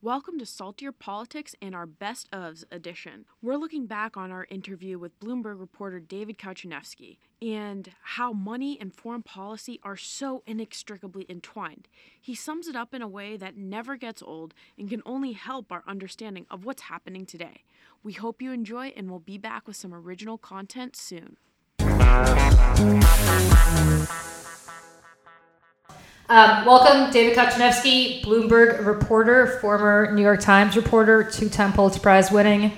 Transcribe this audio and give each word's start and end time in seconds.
Welcome 0.00 0.38
to 0.38 0.46
Saltier 0.46 0.92
Politics 0.92 1.56
and 1.60 1.74
our 1.74 1.84
Best 1.84 2.30
ofs 2.30 2.62
edition. 2.70 3.24
We're 3.42 3.56
looking 3.56 3.86
back 3.86 4.16
on 4.16 4.30
our 4.30 4.46
interview 4.48 4.96
with 4.96 5.18
Bloomberg 5.18 5.58
reporter 5.58 5.98
David 5.98 6.38
Kocieniewski 6.38 7.16
and 7.42 7.90
how 8.02 8.32
money 8.32 8.78
and 8.80 8.94
foreign 8.94 9.24
policy 9.24 9.80
are 9.82 9.96
so 9.96 10.44
inextricably 10.46 11.26
entwined. 11.28 11.88
He 12.20 12.36
sums 12.36 12.68
it 12.68 12.76
up 12.76 12.94
in 12.94 13.02
a 13.02 13.08
way 13.08 13.36
that 13.38 13.56
never 13.56 13.96
gets 13.96 14.22
old 14.22 14.54
and 14.78 14.88
can 14.88 15.02
only 15.04 15.32
help 15.32 15.72
our 15.72 15.82
understanding 15.84 16.46
of 16.48 16.64
what's 16.64 16.82
happening 16.82 17.26
today. 17.26 17.64
We 18.04 18.12
hope 18.12 18.40
you 18.40 18.52
enjoy 18.52 18.92
and 18.96 19.10
we'll 19.10 19.18
be 19.18 19.36
back 19.36 19.66
with 19.66 19.74
some 19.74 19.92
original 19.92 20.38
content 20.38 20.94
soon. 20.94 21.38
Um, 26.30 26.66
welcome, 26.66 27.10
David 27.10 27.38
Kocieniewski, 27.38 28.22
Bloomberg 28.22 28.84
reporter, 28.84 29.58
former 29.62 30.12
New 30.12 30.20
York 30.20 30.40
Times 30.40 30.76
reporter, 30.76 31.24
two 31.24 31.48
time 31.48 31.72
Pulitzer 31.72 32.00
Prize 32.00 32.30
winning 32.30 32.72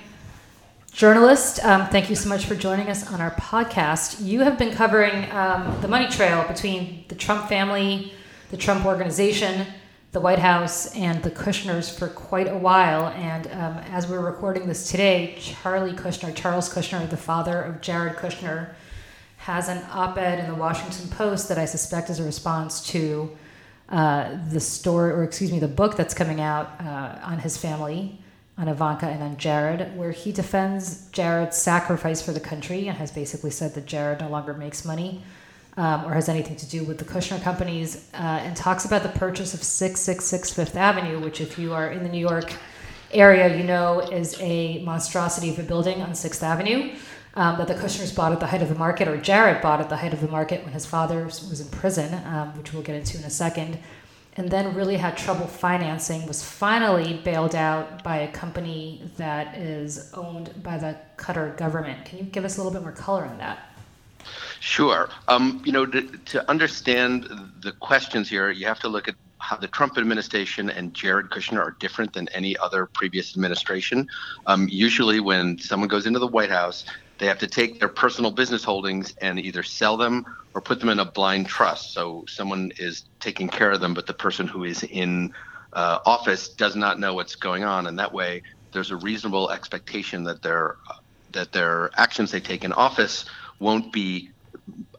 journalist. 0.92 1.58
Um, 1.64 1.88
thank 1.88 2.08
you 2.08 2.14
so 2.14 2.28
much 2.28 2.44
for 2.46 2.54
joining 2.54 2.88
us 2.88 3.12
on 3.12 3.20
our 3.20 3.32
podcast. 3.32 4.24
You 4.24 4.42
have 4.42 4.56
been 4.56 4.72
covering 4.72 5.28
um, 5.32 5.80
the 5.80 5.88
money 5.88 6.06
trail 6.06 6.46
between 6.46 7.04
the 7.08 7.16
Trump 7.16 7.48
family, 7.48 8.12
the 8.52 8.56
Trump 8.56 8.86
organization, 8.86 9.66
the 10.12 10.20
White 10.20 10.38
House, 10.38 10.94
and 10.94 11.20
the 11.24 11.30
Kushners 11.32 11.92
for 11.92 12.06
quite 12.06 12.46
a 12.46 12.56
while. 12.56 13.08
And 13.08 13.48
um, 13.48 13.78
as 13.90 14.06
we're 14.06 14.24
recording 14.24 14.68
this 14.68 14.88
today, 14.88 15.34
Charlie 15.40 15.94
Kushner, 15.94 16.32
Charles 16.36 16.72
Kushner, 16.72 17.10
the 17.10 17.16
father 17.16 17.60
of 17.60 17.80
Jared 17.80 18.14
Kushner, 18.14 18.74
has 19.38 19.68
an 19.68 19.84
op 19.90 20.18
ed 20.18 20.38
in 20.38 20.46
the 20.46 20.54
Washington 20.54 21.08
Post 21.08 21.48
that 21.48 21.58
I 21.58 21.64
suspect 21.64 22.10
is 22.10 22.20
a 22.20 22.24
response 22.24 22.86
to 22.90 23.36
uh, 23.90 24.38
the 24.50 24.60
story, 24.60 25.12
or 25.12 25.24
excuse 25.24 25.50
me, 25.50 25.58
the 25.58 25.68
book 25.68 25.96
that's 25.96 26.14
coming 26.14 26.40
out 26.40 26.80
uh, 26.80 27.18
on 27.24 27.38
his 27.38 27.56
family, 27.56 28.18
on 28.56 28.68
Ivanka 28.68 29.06
and 29.06 29.22
on 29.22 29.36
Jared, 29.36 29.96
where 29.96 30.12
he 30.12 30.32
defends 30.32 31.08
Jared's 31.10 31.56
sacrifice 31.56 32.22
for 32.22 32.32
the 32.32 32.40
country 32.40 32.88
and 32.88 32.96
has 32.98 33.10
basically 33.10 33.50
said 33.50 33.74
that 33.74 33.86
Jared 33.86 34.20
no 34.20 34.28
longer 34.28 34.54
makes 34.54 34.84
money 34.84 35.22
um, 35.76 36.04
or 36.04 36.14
has 36.14 36.28
anything 36.28 36.56
to 36.56 36.68
do 36.68 36.84
with 36.84 36.98
the 36.98 37.04
Kushner 37.04 37.40
companies, 37.42 38.08
uh, 38.14 38.16
and 38.16 38.56
talks 38.56 38.84
about 38.84 39.02
the 39.02 39.08
purchase 39.08 39.54
of 39.54 39.62
666 39.62 40.52
Fifth 40.52 40.76
Avenue, 40.76 41.20
which, 41.20 41.40
if 41.40 41.58
you 41.58 41.72
are 41.72 41.90
in 41.90 42.02
the 42.02 42.08
New 42.08 42.20
York 42.20 42.52
area, 43.12 43.56
you 43.56 43.64
know 43.64 44.00
is 44.00 44.36
a 44.40 44.82
monstrosity 44.84 45.50
of 45.50 45.58
a 45.58 45.62
building 45.62 46.02
on 46.02 46.14
Sixth 46.14 46.42
Avenue 46.42 46.94
um, 47.34 47.58
that 47.58 47.68
the 47.68 47.74
Kushners 47.74 48.14
bought 48.14 48.32
at 48.32 48.40
the 48.40 48.46
height 48.46 48.62
of 48.62 48.68
the 48.68 48.74
market, 48.74 49.08
or 49.08 49.16
Jared 49.16 49.62
bought 49.62 49.80
at 49.80 49.88
the 49.88 49.96
height 49.96 50.12
of 50.12 50.20
the 50.20 50.28
market 50.28 50.64
when 50.64 50.72
his 50.72 50.86
father 50.86 51.24
was 51.24 51.60
in 51.60 51.68
prison, 51.68 52.14
um, 52.26 52.56
which 52.56 52.72
we'll 52.72 52.82
get 52.82 52.96
into 52.96 53.18
in 53.18 53.24
a 53.24 53.30
second, 53.30 53.78
and 54.36 54.50
then 54.50 54.74
really 54.74 54.96
had 54.96 55.16
trouble 55.16 55.46
financing, 55.46 56.26
was 56.26 56.44
finally 56.44 57.20
bailed 57.24 57.54
out 57.54 58.02
by 58.02 58.18
a 58.18 58.32
company 58.32 59.02
that 59.16 59.56
is 59.56 60.12
owned 60.14 60.62
by 60.62 60.78
the 60.78 60.96
Qatar 61.16 61.56
government. 61.56 62.04
Can 62.04 62.18
you 62.18 62.24
give 62.24 62.44
us 62.44 62.56
a 62.56 62.62
little 62.62 62.72
bit 62.72 62.82
more 62.82 62.92
color 62.92 63.24
on 63.24 63.38
that? 63.38 63.66
Sure. 64.60 65.08
Um, 65.28 65.62
you 65.64 65.72
know, 65.72 65.86
to, 65.86 66.02
to 66.02 66.50
understand 66.50 67.28
the 67.62 67.72
questions 67.72 68.28
here, 68.28 68.50
you 68.50 68.66
have 68.66 68.78
to 68.80 68.88
look 68.88 69.08
at 69.08 69.14
how 69.38 69.56
the 69.56 69.68
Trump 69.68 69.96
administration 69.96 70.68
and 70.68 70.92
Jared 70.92 71.30
Kushner 71.30 71.60
are 71.60 71.76
different 71.80 72.12
than 72.12 72.28
any 72.28 72.56
other 72.58 72.84
previous 72.84 73.34
administration. 73.34 74.06
Um, 74.46 74.68
usually, 74.70 75.18
when 75.18 75.58
someone 75.58 75.88
goes 75.88 76.06
into 76.06 76.18
the 76.18 76.26
White 76.26 76.50
House, 76.50 76.84
they 77.20 77.26
have 77.26 77.38
to 77.38 77.46
take 77.46 77.78
their 77.78 77.88
personal 77.88 78.30
business 78.30 78.64
holdings 78.64 79.14
and 79.20 79.38
either 79.38 79.62
sell 79.62 79.98
them 79.98 80.24
or 80.54 80.62
put 80.62 80.80
them 80.80 80.88
in 80.88 80.98
a 80.98 81.04
blind 81.04 81.46
trust. 81.46 81.92
So 81.92 82.24
someone 82.26 82.72
is 82.78 83.04
taking 83.20 83.48
care 83.48 83.70
of 83.70 83.80
them, 83.80 83.94
but 83.94 84.06
the 84.06 84.14
person 84.14 84.48
who 84.48 84.64
is 84.64 84.82
in 84.82 85.32
uh, 85.74 85.98
office 86.06 86.54
does 86.54 86.74
not 86.74 86.98
know 86.98 87.14
what's 87.14 87.36
going 87.36 87.62
on, 87.62 87.86
and 87.86 87.98
that 87.98 88.12
way 88.12 88.42
there's 88.72 88.90
a 88.90 88.96
reasonable 88.96 89.50
expectation 89.50 90.24
that 90.24 90.42
their 90.42 90.76
that 91.32 91.52
their 91.52 91.90
actions 91.96 92.32
they 92.32 92.40
take 92.40 92.64
in 92.64 92.72
office 92.72 93.24
won't 93.60 93.92
be 93.92 94.30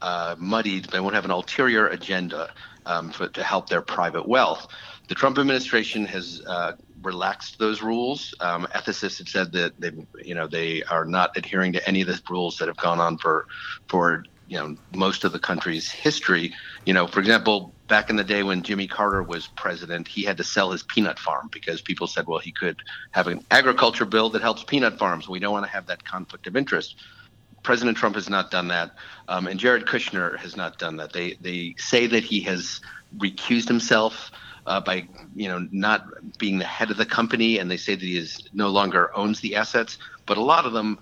uh, 0.01 0.35
muddied. 0.38 0.85
They 0.85 1.00
won't 1.01 1.16
have 1.16 1.25
an 1.25 1.31
ulterior 1.31 1.88
agenda 1.88 2.50
um, 2.86 3.12
for, 3.12 3.28
to 3.28 3.44
help 3.44 3.69
their 3.69 3.81
private 3.81 4.28
wealth. 4.28 4.68
The 5.08 5.16
Trump 5.16 5.38
administration 5.38 6.06
has 6.06 6.42
uh, 6.47 6.74
relaxed 7.02 7.59
those 7.59 7.81
rules. 7.81 8.34
Um, 8.40 8.68
ethicists 8.74 9.18
have 9.18 9.30
said 9.30 9.52
that 9.53 9.74
they, 9.80 9.92
you 10.24 10.36
know, 10.36 10.47
they 10.47 10.84
are 10.84 11.06
not 11.06 11.31
adhering 11.36 11.74
to 11.74 11.88
any 11.88 12.02
of 12.02 12.08
the 12.08 12.22
rules 12.30 12.58
that 12.58 12.68
have 12.68 12.78
gone 12.78 13.00
on 13.00 13.18
for, 13.18 13.46
for 13.90 14.24
you 14.47 14.58
know, 14.58 14.75
most 14.94 15.24
of 15.24 15.31
the 15.31 15.40
country's 15.40 15.90
history. 15.90 16.53
You 16.86 16.94
know, 16.94 17.08
for 17.08 17.19
example, 17.19 17.74
back 17.88 18.09
in 18.09 18.16
the 18.16 18.24
day 18.24 18.44
when 18.44 18.64
Jimmy 18.64 18.88
Carter 18.88 19.24
was 19.24 19.48
president, 19.48 20.08
he 20.08 20.24
had 20.24 20.38
to 20.38 20.44
sell 20.44 20.72
his 20.72 20.84
peanut 20.84 21.19
farm 21.19 21.50
because 21.52 21.81
people 21.81 22.08
said, 22.08 22.28
well, 22.28 22.40
he 22.40 22.52
could 22.52 22.81
have 23.12 23.28
an 23.28 23.46
agriculture 23.52 24.06
bill 24.06 24.30
that 24.31 24.42
helps 24.42 24.63
peanut 24.63 24.98
farms. 24.98 25.28
We 25.28 25.40
don't 25.40 25.53
want 25.53 25.66
to 25.66 25.72
have 25.72 25.88
that 25.88 26.03
conflict 26.03 26.48
of 26.48 26.56
interest. 26.56 26.96
President 27.63 27.97
Trump 27.97 28.16
has 28.16 28.29
not 28.29 28.51
done 28.51 28.67
that, 28.69 28.91
um, 29.27 29.47
and 29.47 29.59
Jared 29.59 29.85
Kushner 29.85 30.38
has 30.39 30.55
not 30.55 30.79
done 30.79 30.97
that. 30.97 31.13
They 31.13 31.33
they 31.41 31.75
say 31.77 32.07
that 32.07 32.23
he 32.23 32.41
has 32.41 32.81
recused 33.17 33.67
himself 33.67 34.31
uh, 34.66 34.79
by 34.79 35.07
you 35.35 35.47
know 35.47 35.67
not 35.71 36.05
being 36.38 36.59
the 36.59 36.66
head 36.66 36.91
of 36.91 36.97
the 36.97 37.05
company, 37.05 37.57
and 37.57 37.69
they 37.69 37.77
say 37.77 37.95
that 37.95 38.03
he 38.03 38.17
is 38.17 38.41
no 38.53 38.69
longer 38.69 39.16
owns 39.16 39.39
the 39.39 39.55
assets. 39.55 39.97
But 40.25 40.38
a 40.38 40.41
lot 40.41 40.66
of 40.66 40.73
them, 40.73 41.00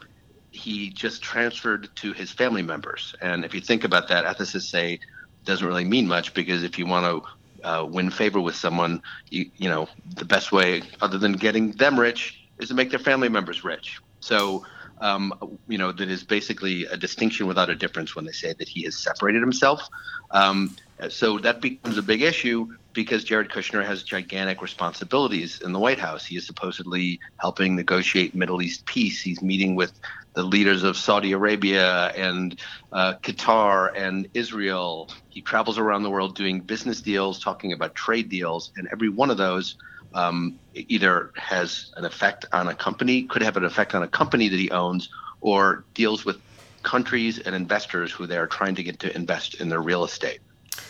he 0.52 0.90
just 0.90 1.22
transferred 1.22 1.90
to 1.98 2.14
his 2.14 2.32
family 2.32 2.62
members. 2.62 3.16
And 3.22 3.46
if 3.46 3.54
you 3.54 3.62
think 3.62 3.84
about 3.84 4.08
that, 4.10 4.26
ethicists 4.26 4.70
say 4.70 5.00
doesn't 5.46 5.66
really 5.66 5.86
mean 5.86 6.08
much 6.08 6.34
because 6.34 6.64
if 6.64 6.78
you 6.78 6.86
want 6.86 7.06
to 7.06 7.68
uh, 7.68 7.86
win 7.86 8.10
favor 8.10 8.40
with 8.40 8.56
someone, 8.56 9.02
you 9.30 9.50
you 9.58 9.70
know 9.70 9.88
the 10.16 10.26
best 10.26 10.52
way 10.52 10.82
other 11.02 11.18
than 11.18 11.34
getting 11.34 11.72
them 11.74 12.00
rich 12.00 12.42
is 12.60 12.70
to 12.70 12.74
make 12.74 12.90
their 12.90 13.00
family 13.00 13.30
members 13.30 13.64
rich. 13.64 14.00
So. 14.20 14.66
Um, 15.02 15.34
you 15.68 15.78
know, 15.78 15.92
that 15.92 16.10
is 16.10 16.24
basically 16.24 16.86
a 16.86 16.98
distinction 16.98 17.48
without 17.48 17.70
a 17.70 17.76
difference 17.76 18.16
when 18.16 18.26
they 18.26 18.32
say 18.32 18.54
that 18.58 18.68
he 18.68 18.84
has 18.84 19.02
separated 19.02 19.42
himself. 19.42 19.88
Um, 20.32 20.76
so 21.10 21.40
that 21.40 21.62
becomes 21.62 21.98
a 21.98 22.04
big 22.04 22.22
issue 22.22 22.68
because 22.94 23.24
Jared 23.24 23.50
Kushner 23.50 23.86
has 23.86 24.04
gigantic 24.04 24.62
responsibilities 24.62 25.62
in 25.64 25.72
the 25.72 25.80
White 25.80 26.00
House. 26.00 26.26
He 26.26 26.36
is 26.36 26.46
supposedly 26.46 27.20
helping 27.38 27.76
negotiate 27.76 28.36
Middle 28.36 28.62
East 28.62 28.86
peace. 28.86 29.22
He's 29.22 29.42
meeting 29.42 29.76
with 29.76 29.94
the 30.36 30.44
leaders 30.44 30.84
of 30.84 30.98
Saudi 30.98 31.32
Arabia 31.32 32.08
and 32.10 32.60
uh, 32.92 33.16
Qatar 33.24 33.92
and 33.96 34.28
Israel. 34.34 35.10
He 35.30 35.42
travels 35.42 35.78
around 35.78 36.04
the 36.04 36.10
world 36.10 36.36
doing 36.36 36.62
business 36.62 37.02
deals, 37.02 37.40
talking 37.40 37.74
about 37.74 37.96
trade 37.96 38.30
deals, 38.30 38.72
and 38.76 38.88
every 38.92 39.10
one 39.10 39.32
of 39.32 39.38
those 39.38 39.76
um, 40.14 40.60
either 40.74 41.32
has 41.36 41.92
an 41.98 42.06
effect 42.06 42.46
on 42.52 42.68
a 42.68 42.76
company, 42.76 43.24
could 43.24 43.42
have 43.42 43.58
an 43.58 43.64
effect 43.64 43.96
on 43.96 44.04
a 44.04 44.08
company 44.08 44.48
that 44.50 44.60
he 44.60 44.70
owns, 44.72 45.10
or 45.42 45.84
deals 45.94 46.26
with 46.26 46.42
countries 46.84 47.40
and 47.40 47.56
investors 47.56 48.12
who 48.12 48.26
they 48.26 48.38
are 48.38 48.48
trying 48.48 48.76
to 48.76 48.84
get 48.84 49.00
to 49.00 49.16
invest 49.16 49.56
in 49.56 49.70
their 49.70 49.82
real 49.82 50.04
estate. 50.04 50.40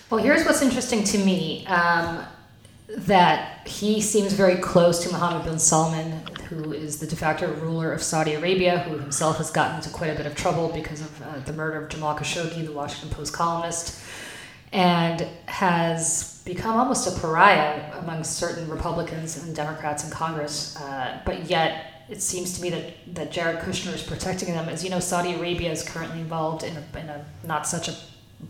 Well, 0.09 0.24
here's 0.24 0.46
what's 0.46 0.62
interesting 0.62 1.03
to 1.06 1.18
me 1.19 1.66
um, 1.68 2.25
that 2.90 3.68
he 3.68 4.02
seems 4.02 4.34
very 4.34 4.58
close 4.58 5.03
to 5.03 5.12
Mohammed 5.12 5.46
bin 5.46 5.59
Salman, 5.59 6.22
who 6.50 6.74
is 6.74 7.00
the 7.00 7.08
de 7.08 7.16
facto 7.16 7.53
ruler 7.56 7.94
of 7.94 8.02
Saudi 8.02 8.34
Arabia, 8.34 8.79
who 8.79 8.97
himself 8.97 9.38
has 9.38 9.52
gotten 9.52 9.78
into 9.78 9.90
quite 9.90 10.09
a 10.09 10.16
bit 10.16 10.25
of 10.25 10.35
trouble 10.35 10.69
because 10.69 11.02
of 11.02 11.22
uh, 11.22 11.40
the 11.46 11.53
murder 11.53 11.84
of 11.84 11.90
Jamal 11.90 12.16
Khashoggi, 12.16 12.66
the 12.66 12.72
Washington 12.72 13.09
Post 13.09 13.34
columnist, 13.34 14.02
and 14.72 15.22
has 15.46 16.41
become 16.46 16.78
almost 16.78 17.07
a 17.07 17.19
pariah 17.19 17.91
among 18.00 18.24
certain 18.24 18.69
Republicans 18.69 19.41
and 19.41 19.56
Democrats 19.56 20.03
in 20.03 20.12
Congress. 20.12 20.75
Uh, 20.78 21.19
but 21.25 21.50
yet, 21.50 22.06
it 22.09 22.22
seems 22.22 22.56
to 22.57 22.62
me 22.62 22.69
that, 22.72 23.16
that 23.16 23.31
Jared 23.31 23.59
Kushner 23.59 23.94
is 23.94 24.02
protecting 24.02 24.53
them. 24.53 24.68
As 24.68 24.84
you 24.84 24.90
know, 24.90 25.00
Saudi 25.00 25.34
Arabia 25.34 25.72
is 25.72 25.88
currently 25.88 26.19
involved 26.19 26.63
in 26.63 26.75
a, 26.75 27.00
in 27.00 27.09
a 27.09 27.26
not 27.46 27.67
such 27.67 27.88
a 27.88 27.96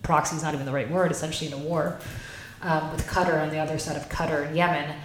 proxy 0.02 0.36
is 0.36 0.44
not 0.44 0.54
even 0.54 0.66
the 0.66 0.72
right 0.72 0.90
word, 0.90 1.12
essentially 1.12 1.52
in 1.52 1.60
a 1.60 1.64
war 1.64 2.00
um, 2.62 2.92
with 2.92 3.06
Qatar 3.08 3.42
on 3.42 3.50
the 3.50 3.58
other 3.58 3.78
side 3.78 3.98
of 3.98 4.08
Qatar 4.10 4.48
and 4.48 4.56
Yemen. 4.56 4.96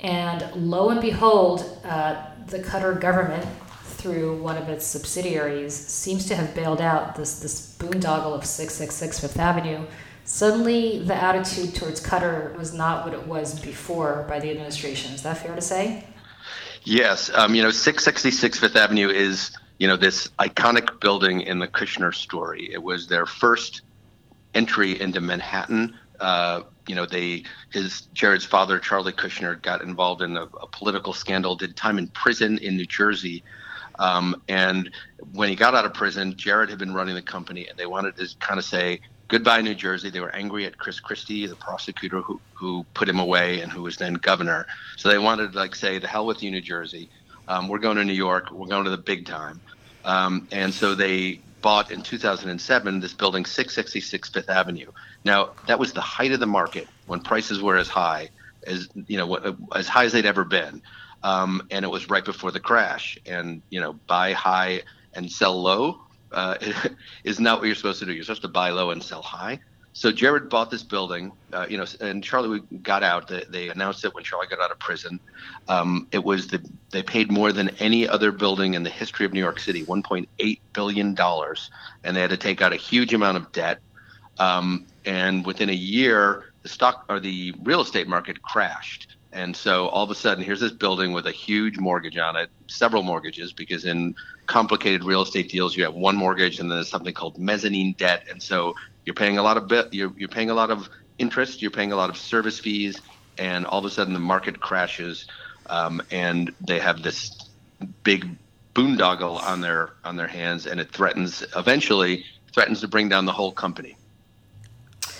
And 0.00 0.68
lo 0.68 0.90
and 0.90 1.00
behold, 1.00 1.80
uh, 1.84 2.26
the 2.46 2.58
Qatar 2.58 3.00
government, 3.00 3.46
through 3.84 4.42
one 4.42 4.58
of 4.58 4.68
its 4.68 4.84
subsidiaries, 4.84 5.74
seems 5.74 6.26
to 6.26 6.36
have 6.36 6.54
bailed 6.54 6.80
out 6.80 7.16
this, 7.16 7.40
this 7.40 7.76
boondoggle 7.78 8.34
of 8.34 8.44
666 8.44 9.20
Fifth 9.20 9.38
Avenue. 9.38 9.86
Suddenly, 10.24 11.00
the 11.00 11.14
attitude 11.14 11.74
towards 11.74 12.02
Qatar 12.02 12.56
was 12.56 12.72
not 12.72 13.04
what 13.04 13.12
it 13.12 13.26
was 13.26 13.60
before 13.60 14.24
by 14.28 14.40
the 14.40 14.50
administration. 14.50 15.12
Is 15.12 15.22
that 15.22 15.38
fair 15.38 15.54
to 15.54 15.60
say? 15.60 16.06
Yes. 16.84 17.30
Um, 17.34 17.54
you 17.54 17.62
know, 17.62 17.70
666 17.70 18.58
Fifth 18.58 18.76
Avenue 18.76 19.08
is, 19.08 19.56
you 19.78 19.86
know, 19.86 19.96
this 19.96 20.28
iconic 20.38 21.00
building 21.00 21.42
in 21.42 21.58
the 21.58 21.68
Kushner 21.68 22.14
story. 22.14 22.70
It 22.72 22.82
was 22.82 23.06
their 23.06 23.26
first 23.26 23.82
entry 24.54 24.98
into 24.98 25.20
Manhattan. 25.20 25.94
Uh, 26.20 26.62
you 26.86 26.94
know, 26.94 27.06
they 27.06 27.44
his 27.70 28.02
Jared's 28.14 28.44
father, 28.44 28.78
Charlie 28.78 29.12
Kushner, 29.12 29.60
got 29.60 29.82
involved 29.82 30.22
in 30.22 30.36
a, 30.36 30.44
a 30.44 30.66
political 30.68 31.12
scandal, 31.12 31.56
did 31.56 31.76
time 31.76 31.98
in 31.98 32.08
prison 32.08 32.58
in 32.58 32.76
New 32.76 32.86
Jersey. 32.86 33.42
Um, 33.98 34.42
and 34.48 34.90
when 35.32 35.48
he 35.48 35.56
got 35.56 35.74
out 35.74 35.84
of 35.84 35.94
prison, 35.94 36.36
Jared 36.36 36.68
had 36.70 36.78
been 36.78 36.94
running 36.94 37.14
the 37.14 37.22
company, 37.22 37.68
and 37.68 37.78
they 37.78 37.86
wanted 37.86 38.16
to 38.16 38.28
kind 38.40 38.58
of 38.58 38.64
say, 38.64 39.00
goodbye 39.28 39.60
New 39.62 39.74
Jersey. 39.74 40.10
They 40.10 40.20
were 40.20 40.34
angry 40.34 40.66
at 40.66 40.78
Chris 40.78 41.00
Christie, 41.00 41.46
the 41.46 41.56
prosecutor 41.56 42.20
who, 42.20 42.40
who 42.58 42.86
put 42.94 43.08
him 43.08 43.18
away 43.18 43.60
and 43.60 43.72
who 43.72 43.82
was 43.82 43.96
then 43.96 44.14
governor. 44.14 44.66
So 44.96 45.08
they 45.08 45.18
wanted 45.18 45.52
to 45.52 45.58
like 45.58 45.74
say, 45.74 45.98
the 45.98 46.08
hell 46.08 46.26
with 46.26 46.42
you, 46.42 46.50
New 46.50 46.60
Jersey. 46.60 47.10
Um, 47.48 47.68
we're 47.68 47.78
going 47.78 47.96
to 47.96 48.04
New 48.04 48.12
York. 48.12 48.48
We're 48.52 48.68
going 48.68 48.84
to 48.84 48.90
the 48.90 48.98
big 48.98 49.26
time. 49.26 49.60
Um, 50.04 50.48
and 50.52 50.72
so 50.72 50.94
they 50.94 51.42
bought 51.62 51.90
in 51.90 52.02
2007 52.02 53.00
this 53.00 53.14
building 53.14 53.44
666 53.44 54.28
Fifth 54.28 54.50
Avenue. 54.50 54.90
Now 55.24 55.54
that 55.66 55.78
was 55.78 55.92
the 55.92 56.00
height 56.02 56.32
of 56.32 56.40
the 56.40 56.46
market 56.46 56.86
when 57.06 57.20
prices 57.20 57.62
were 57.62 57.76
as 57.76 57.88
high 57.88 58.28
as 58.66 58.88
you 59.08 59.16
know 59.16 59.56
as 59.74 59.88
high 59.88 60.04
as 60.04 60.12
they'd 60.12 60.26
ever 60.26 60.44
been, 60.44 60.82
um, 61.22 61.62
and 61.70 61.84
it 61.84 61.90
was 61.90 62.10
right 62.10 62.24
before 62.24 62.50
the 62.50 62.60
crash. 62.60 63.16
And 63.26 63.62
you 63.70 63.80
know 63.80 63.94
buy 64.06 64.32
high 64.32 64.82
and 65.14 65.30
sell 65.30 65.60
low 65.60 65.96
uh, 66.32 66.56
is 67.24 67.40
not 67.40 67.58
what 67.58 67.66
you're 67.66 67.74
supposed 67.74 68.00
to 68.00 68.06
do. 68.06 68.12
You're 68.12 68.24
supposed 68.24 68.42
to 68.42 68.48
buy 68.48 68.70
low 68.70 68.90
and 68.90 69.02
sell 69.02 69.22
high. 69.22 69.60
So 69.96 70.10
Jared 70.10 70.48
bought 70.48 70.72
this 70.72 70.82
building, 70.82 71.30
uh, 71.52 71.66
you 71.70 71.78
know, 71.78 71.86
and 72.00 72.22
Charlie 72.22 72.60
got 72.82 73.04
out. 73.04 73.28
They, 73.28 73.44
they, 73.48 73.68
announced 73.68 74.04
it 74.04 74.12
when 74.12 74.24
Charlie 74.24 74.48
got 74.48 74.58
out 74.58 74.72
of 74.72 74.78
prison. 74.80 75.20
Um, 75.68 76.08
it 76.10 76.24
was 76.24 76.48
the 76.48 76.68
they 76.90 77.04
paid 77.04 77.30
more 77.30 77.52
than 77.52 77.68
any 77.78 78.08
other 78.08 78.32
building 78.32 78.74
in 78.74 78.82
the 78.82 78.90
history 78.90 79.24
of 79.24 79.32
New 79.32 79.38
York 79.38 79.60
City, 79.60 79.84
1.8 79.84 80.60
billion 80.72 81.14
dollars, 81.14 81.70
and 82.02 82.16
they 82.16 82.20
had 82.20 82.30
to 82.30 82.36
take 82.36 82.60
out 82.60 82.72
a 82.72 82.76
huge 82.76 83.14
amount 83.14 83.36
of 83.36 83.52
debt. 83.52 83.78
Um, 84.40 84.84
and 85.04 85.46
within 85.46 85.70
a 85.70 85.74
year, 85.74 86.52
the 86.64 86.68
stock 86.68 87.04
or 87.08 87.20
the 87.20 87.54
real 87.62 87.80
estate 87.80 88.08
market 88.08 88.42
crashed. 88.42 89.16
And 89.34 89.54
so 89.56 89.88
all 89.88 90.04
of 90.04 90.10
a 90.10 90.14
sudden, 90.14 90.44
here's 90.44 90.60
this 90.60 90.70
building 90.70 91.12
with 91.12 91.26
a 91.26 91.32
huge 91.32 91.76
mortgage 91.76 92.16
on 92.16 92.36
it, 92.36 92.50
several 92.68 93.02
mortgages, 93.02 93.52
because 93.52 93.84
in 93.84 94.14
complicated 94.46 95.02
real 95.02 95.22
estate 95.22 95.50
deals, 95.50 95.76
you 95.76 95.82
have 95.82 95.94
one 95.94 96.14
mortgage 96.16 96.60
and 96.60 96.70
then 96.70 96.78
there's 96.78 96.88
something 96.88 97.12
called 97.12 97.36
mezzanine 97.36 97.94
debt. 97.98 98.26
And 98.30 98.40
so 98.40 98.76
you're 99.04 99.14
paying 99.14 99.36
a 99.36 99.42
lot 99.42 99.56
of 99.56 99.66
bit, 99.66 99.92
you're, 99.92 100.12
you're 100.16 100.28
paying 100.28 100.50
a 100.50 100.54
lot 100.54 100.70
of 100.70 100.88
interest, 101.18 101.60
you're 101.60 101.72
paying 101.72 101.90
a 101.90 101.96
lot 101.96 102.10
of 102.10 102.16
service 102.16 102.60
fees, 102.60 103.00
and 103.36 103.66
all 103.66 103.80
of 103.80 103.84
a 103.84 103.90
sudden 103.90 104.14
the 104.14 104.20
market 104.20 104.60
crashes, 104.60 105.26
um, 105.66 106.00
and 106.12 106.54
they 106.60 106.78
have 106.78 107.02
this 107.02 107.48
big 108.04 108.28
boondoggle 108.72 109.42
on 109.42 109.60
their 109.60 109.90
on 110.04 110.16
their 110.16 110.28
hands, 110.28 110.66
and 110.66 110.80
it 110.80 110.90
threatens 110.90 111.44
eventually 111.56 112.24
threatens 112.52 112.80
to 112.80 112.88
bring 112.88 113.08
down 113.08 113.24
the 113.24 113.32
whole 113.32 113.52
company. 113.52 113.96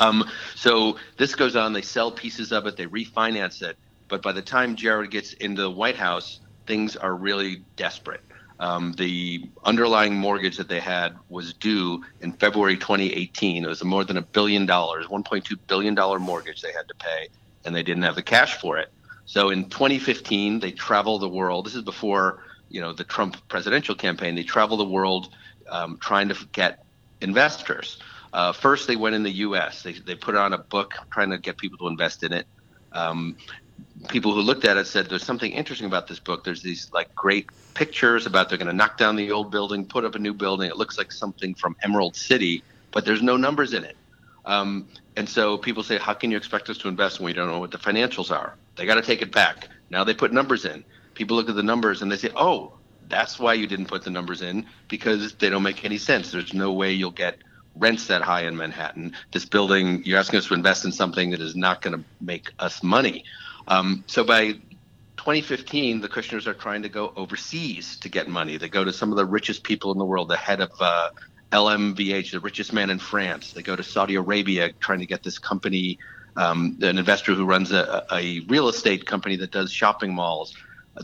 Um, 0.00 0.28
so 0.54 0.98
this 1.16 1.34
goes 1.34 1.56
on. 1.56 1.72
They 1.72 1.82
sell 1.82 2.10
pieces 2.10 2.52
of 2.52 2.66
it, 2.66 2.76
they 2.76 2.86
refinance 2.86 3.62
it, 3.62 3.76
but 4.08 4.22
by 4.22 4.32
the 4.32 4.42
time 4.42 4.76
Jared 4.76 5.10
gets 5.10 5.32
into 5.34 5.62
the 5.62 5.70
White 5.70 5.96
House, 5.96 6.40
things 6.66 6.96
are 6.96 7.14
really 7.14 7.64
desperate. 7.76 8.20
Um, 8.60 8.92
the 8.92 9.50
underlying 9.64 10.14
mortgage 10.14 10.56
that 10.58 10.68
they 10.68 10.80
had 10.80 11.16
was 11.28 11.54
due 11.54 12.02
in 12.20 12.32
February 12.32 12.76
2018. 12.76 13.64
It 13.64 13.68
was 13.68 13.82
more 13.82 14.04
than 14.04 14.16
a 14.16 14.22
billion 14.22 14.64
dollars, 14.64 15.06
1.2 15.06 15.56
billion 15.66 15.94
dollar 15.94 16.18
mortgage 16.18 16.60
they 16.60 16.72
had 16.72 16.86
to 16.88 16.94
pay, 16.94 17.28
and 17.64 17.74
they 17.74 17.82
didn't 17.82 18.04
have 18.04 18.14
the 18.14 18.22
cash 18.22 18.54
for 18.60 18.78
it. 18.78 18.92
So 19.24 19.50
in 19.50 19.68
2015, 19.68 20.60
they 20.60 20.70
traveled 20.70 21.22
the 21.22 21.28
world. 21.28 21.66
This 21.66 21.74
is 21.74 21.82
before 21.82 22.42
you 22.68 22.80
know 22.80 22.92
the 22.92 23.04
Trump 23.04 23.36
presidential 23.48 23.94
campaign. 23.94 24.34
They 24.34 24.44
traveled 24.44 24.80
the 24.80 24.84
world 24.84 25.28
um, 25.70 25.98
trying 26.00 26.28
to 26.28 26.36
get 26.52 26.78
investors. 27.20 27.98
Uh, 28.32 28.52
first, 28.52 28.86
they 28.86 28.96
went 28.96 29.14
in 29.14 29.22
the 29.22 29.30
U.S. 29.30 29.82
They 29.82 29.94
they 29.94 30.14
put 30.14 30.36
on 30.36 30.52
a 30.52 30.58
book 30.58 30.92
trying 31.12 31.30
to 31.30 31.38
get 31.38 31.58
people 31.58 31.78
to 31.78 31.88
invest 31.88 32.22
in 32.22 32.32
it. 32.32 32.46
Um, 32.92 33.36
people 34.08 34.34
who 34.34 34.40
looked 34.40 34.64
at 34.64 34.76
it 34.76 34.86
said 34.86 35.08
there's 35.08 35.24
something 35.24 35.52
interesting 35.52 35.86
about 35.86 36.06
this 36.06 36.18
book. 36.18 36.44
There's 36.44 36.62
these 36.62 36.90
like 36.92 37.14
great 37.14 37.48
pictures 37.74 38.26
about 38.26 38.48
they're 38.48 38.58
going 38.58 38.68
to 38.68 38.74
knock 38.74 38.98
down 38.98 39.16
the 39.16 39.30
old 39.30 39.50
building, 39.50 39.86
put 39.86 40.04
up 40.04 40.14
a 40.14 40.18
new 40.18 40.34
building. 40.34 40.68
It 40.68 40.76
looks 40.76 40.98
like 40.98 41.12
something 41.12 41.54
from 41.54 41.76
Emerald 41.82 42.16
City, 42.16 42.62
but 42.92 43.04
there's 43.04 43.22
no 43.22 43.36
numbers 43.36 43.74
in 43.74 43.84
it. 43.84 43.96
Um, 44.44 44.88
and 45.16 45.28
so 45.28 45.56
people 45.56 45.82
say, 45.82 45.98
how 45.98 46.12
can 46.12 46.30
you 46.30 46.36
expect 46.36 46.68
us 46.68 46.78
to 46.78 46.88
invest 46.88 47.18
when 47.18 47.26
we 47.26 47.32
don't 47.32 47.48
know 47.48 47.58
what 47.58 47.70
the 47.70 47.78
financials 47.78 48.30
are? 48.30 48.56
They 48.76 48.86
got 48.86 48.96
to 48.96 49.02
take 49.02 49.22
it 49.22 49.32
back. 49.32 49.68
Now 49.90 50.04
they 50.04 50.14
put 50.14 50.32
numbers 50.32 50.64
in. 50.64 50.84
People 51.14 51.36
look 51.36 51.48
at 51.48 51.56
the 51.56 51.62
numbers 51.62 52.02
and 52.02 52.10
they 52.10 52.16
say, 52.16 52.30
oh, 52.36 52.74
that's 53.08 53.38
why 53.38 53.54
you 53.54 53.66
didn't 53.66 53.86
put 53.86 54.02
the 54.02 54.10
numbers 54.10 54.42
in 54.42 54.66
because 54.88 55.34
they 55.34 55.48
don't 55.48 55.62
make 55.62 55.84
any 55.84 55.98
sense. 55.98 56.30
There's 56.30 56.54
no 56.54 56.72
way 56.72 56.92
you'll 56.92 57.10
get 57.10 57.38
rents 57.76 58.06
that 58.06 58.22
high 58.22 58.44
in 58.46 58.56
Manhattan. 58.56 59.14
This 59.32 59.44
building, 59.44 60.02
you're 60.04 60.18
asking 60.18 60.38
us 60.38 60.46
to 60.46 60.54
invest 60.54 60.84
in 60.84 60.92
something 60.92 61.30
that 61.30 61.40
is 61.40 61.56
not 61.56 61.82
going 61.82 61.98
to 61.98 62.04
make 62.20 62.52
us 62.58 62.82
money. 62.82 63.24
Um, 63.68 64.04
so 64.06 64.24
by 64.24 64.52
2015, 65.16 66.00
the 66.00 66.08
Kushners 66.08 66.46
are 66.46 66.54
trying 66.54 66.82
to 66.82 66.88
go 66.88 67.12
overseas 67.16 67.96
to 67.98 68.08
get 68.08 68.28
money. 68.28 68.56
They 68.56 68.68
go 68.68 68.84
to 68.84 68.92
some 68.92 69.10
of 69.10 69.16
the 69.16 69.24
richest 69.24 69.62
people 69.62 69.92
in 69.92 69.98
the 69.98 70.04
world, 70.04 70.28
the 70.28 70.36
head 70.36 70.60
of 70.60 70.70
uh, 70.80 71.10
LMVH, 71.52 72.32
the 72.32 72.40
richest 72.40 72.72
man 72.72 72.90
in 72.90 72.98
France. 72.98 73.52
They 73.52 73.62
go 73.62 73.76
to 73.76 73.82
Saudi 73.82 74.16
Arabia 74.16 74.72
trying 74.80 74.98
to 75.00 75.06
get 75.06 75.22
this 75.22 75.38
company, 75.38 75.98
um, 76.36 76.78
an 76.82 76.98
investor 76.98 77.32
who 77.34 77.46
runs 77.46 77.72
a, 77.72 78.04
a, 78.12 78.40
real 78.48 78.68
estate 78.68 79.06
company 79.06 79.36
that 79.36 79.50
does 79.50 79.72
shopping 79.72 80.12
malls. 80.12 80.54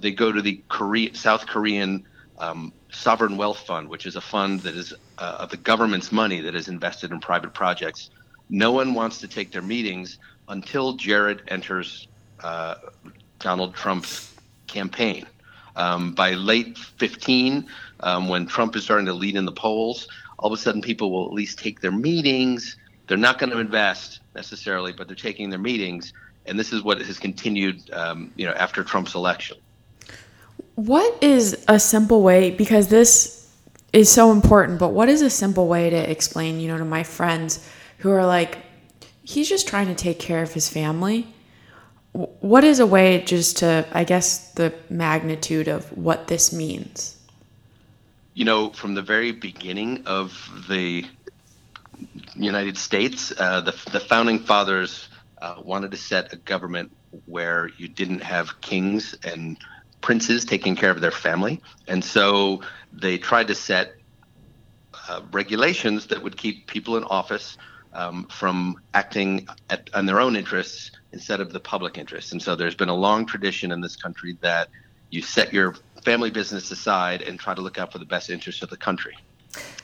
They 0.00 0.10
go 0.10 0.32
to 0.32 0.42
the 0.42 0.62
Korea, 0.68 1.14
South 1.14 1.46
Korean 1.46 2.06
um, 2.38 2.72
Sovereign 2.90 3.36
Wealth 3.36 3.60
Fund, 3.60 3.88
which 3.88 4.06
is 4.06 4.16
a 4.16 4.20
fund 4.20 4.60
that 4.60 4.74
is 4.74 4.92
uh, 5.18 5.36
of 5.40 5.50
the 5.50 5.56
government's 5.56 6.10
money 6.10 6.40
that 6.40 6.54
is 6.54 6.68
invested 6.68 7.12
in 7.12 7.20
private 7.20 7.54
projects. 7.54 8.10
No 8.48 8.72
one 8.72 8.94
wants 8.94 9.18
to 9.20 9.28
take 9.28 9.52
their 9.52 9.62
meetings 9.62 10.18
until 10.48 10.94
Jared 10.94 11.42
enters 11.48 12.08
uh, 12.42 12.76
Donald 13.38 13.74
Trump's 13.74 14.34
campaign. 14.66 15.26
Um, 15.76 16.12
by 16.12 16.32
late 16.32 16.76
15, 16.76 17.66
um, 18.00 18.28
when 18.28 18.46
Trump 18.46 18.76
is 18.76 18.84
starting 18.84 19.06
to 19.06 19.12
lead 19.12 19.36
in 19.36 19.44
the 19.44 19.52
polls, 19.52 20.08
all 20.38 20.52
of 20.52 20.58
a 20.58 20.60
sudden 20.60 20.82
people 20.82 21.10
will 21.10 21.26
at 21.26 21.32
least 21.32 21.58
take 21.58 21.80
their 21.80 21.92
meetings. 21.92 22.76
They're 23.06 23.18
not 23.18 23.38
going 23.38 23.50
to 23.50 23.58
invest 23.58 24.20
necessarily, 24.34 24.92
but 24.92 25.06
they're 25.06 25.16
taking 25.16 25.50
their 25.50 25.58
meetings, 25.58 26.12
and 26.46 26.58
this 26.58 26.72
is 26.72 26.82
what 26.82 27.00
has 27.00 27.18
continued, 27.18 27.90
um, 27.92 28.32
you 28.36 28.46
know, 28.46 28.52
after 28.52 28.82
Trump's 28.82 29.14
election. 29.14 29.58
What 30.74 31.22
is 31.22 31.64
a 31.68 31.78
simple 31.78 32.22
way? 32.22 32.50
Because 32.50 32.88
this 32.88 33.50
is 33.92 34.10
so 34.10 34.32
important, 34.32 34.78
but 34.78 34.88
what 34.88 35.08
is 35.08 35.20
a 35.20 35.30
simple 35.30 35.66
way 35.66 35.90
to 35.90 36.10
explain, 36.10 36.60
you 36.60 36.68
know, 36.68 36.78
to 36.78 36.84
my 36.84 37.02
friends 37.02 37.68
who 37.98 38.10
are 38.10 38.24
like, 38.24 38.58
he's 39.22 39.48
just 39.48 39.68
trying 39.68 39.88
to 39.88 39.94
take 39.94 40.18
care 40.18 40.42
of 40.42 40.54
his 40.54 40.68
family 40.68 41.26
what 42.12 42.64
is 42.64 42.80
a 42.80 42.86
way 42.86 43.22
just 43.22 43.58
to, 43.58 43.86
I 43.92 44.04
guess, 44.04 44.52
the 44.52 44.74
magnitude 44.88 45.68
of 45.68 45.96
what 45.96 46.26
this 46.26 46.52
means? 46.52 47.16
You 48.34 48.44
know, 48.44 48.70
from 48.70 48.94
the 48.94 49.02
very 49.02 49.32
beginning 49.32 50.04
of 50.06 50.32
the 50.68 51.04
United 52.34 52.76
States, 52.76 53.32
uh, 53.38 53.60
the, 53.60 53.72
the 53.92 54.00
founding 54.00 54.38
fathers 54.38 55.08
uh, 55.40 55.56
wanted 55.62 55.90
to 55.92 55.96
set 55.96 56.32
a 56.32 56.36
government 56.36 56.96
where 57.26 57.70
you 57.76 57.88
didn't 57.88 58.22
have 58.22 58.60
kings 58.60 59.14
and 59.24 59.56
princes 60.00 60.44
taking 60.44 60.74
care 60.74 60.90
of 60.90 61.00
their 61.00 61.10
family. 61.10 61.60
And 61.86 62.04
so 62.04 62.62
they 62.92 63.18
tried 63.18 63.48
to 63.48 63.54
set 63.54 63.94
uh, 65.08 65.20
regulations 65.32 66.06
that 66.08 66.22
would 66.22 66.36
keep 66.36 66.66
people 66.66 66.96
in 66.96 67.04
office 67.04 67.58
um, 67.92 68.24
from 68.24 68.80
acting 68.94 69.48
at, 69.68 69.90
on 69.94 70.06
their 70.06 70.20
own 70.20 70.36
interests 70.36 70.92
instead 71.12 71.40
of 71.40 71.52
the 71.52 71.60
public 71.60 71.98
interest. 71.98 72.32
And 72.32 72.42
so 72.42 72.54
there's 72.54 72.74
been 72.74 72.88
a 72.88 72.94
long 72.94 73.26
tradition 73.26 73.72
in 73.72 73.80
this 73.80 73.96
country 73.96 74.36
that 74.40 74.68
you 75.10 75.22
set 75.22 75.52
your 75.52 75.74
family 76.04 76.30
business 76.30 76.70
aside 76.70 77.22
and 77.22 77.38
try 77.38 77.54
to 77.54 77.60
look 77.60 77.78
out 77.78 77.92
for 77.92 77.98
the 77.98 78.04
best 78.04 78.30
interests 78.30 78.62
of 78.62 78.70
the 78.70 78.76
country. 78.76 79.16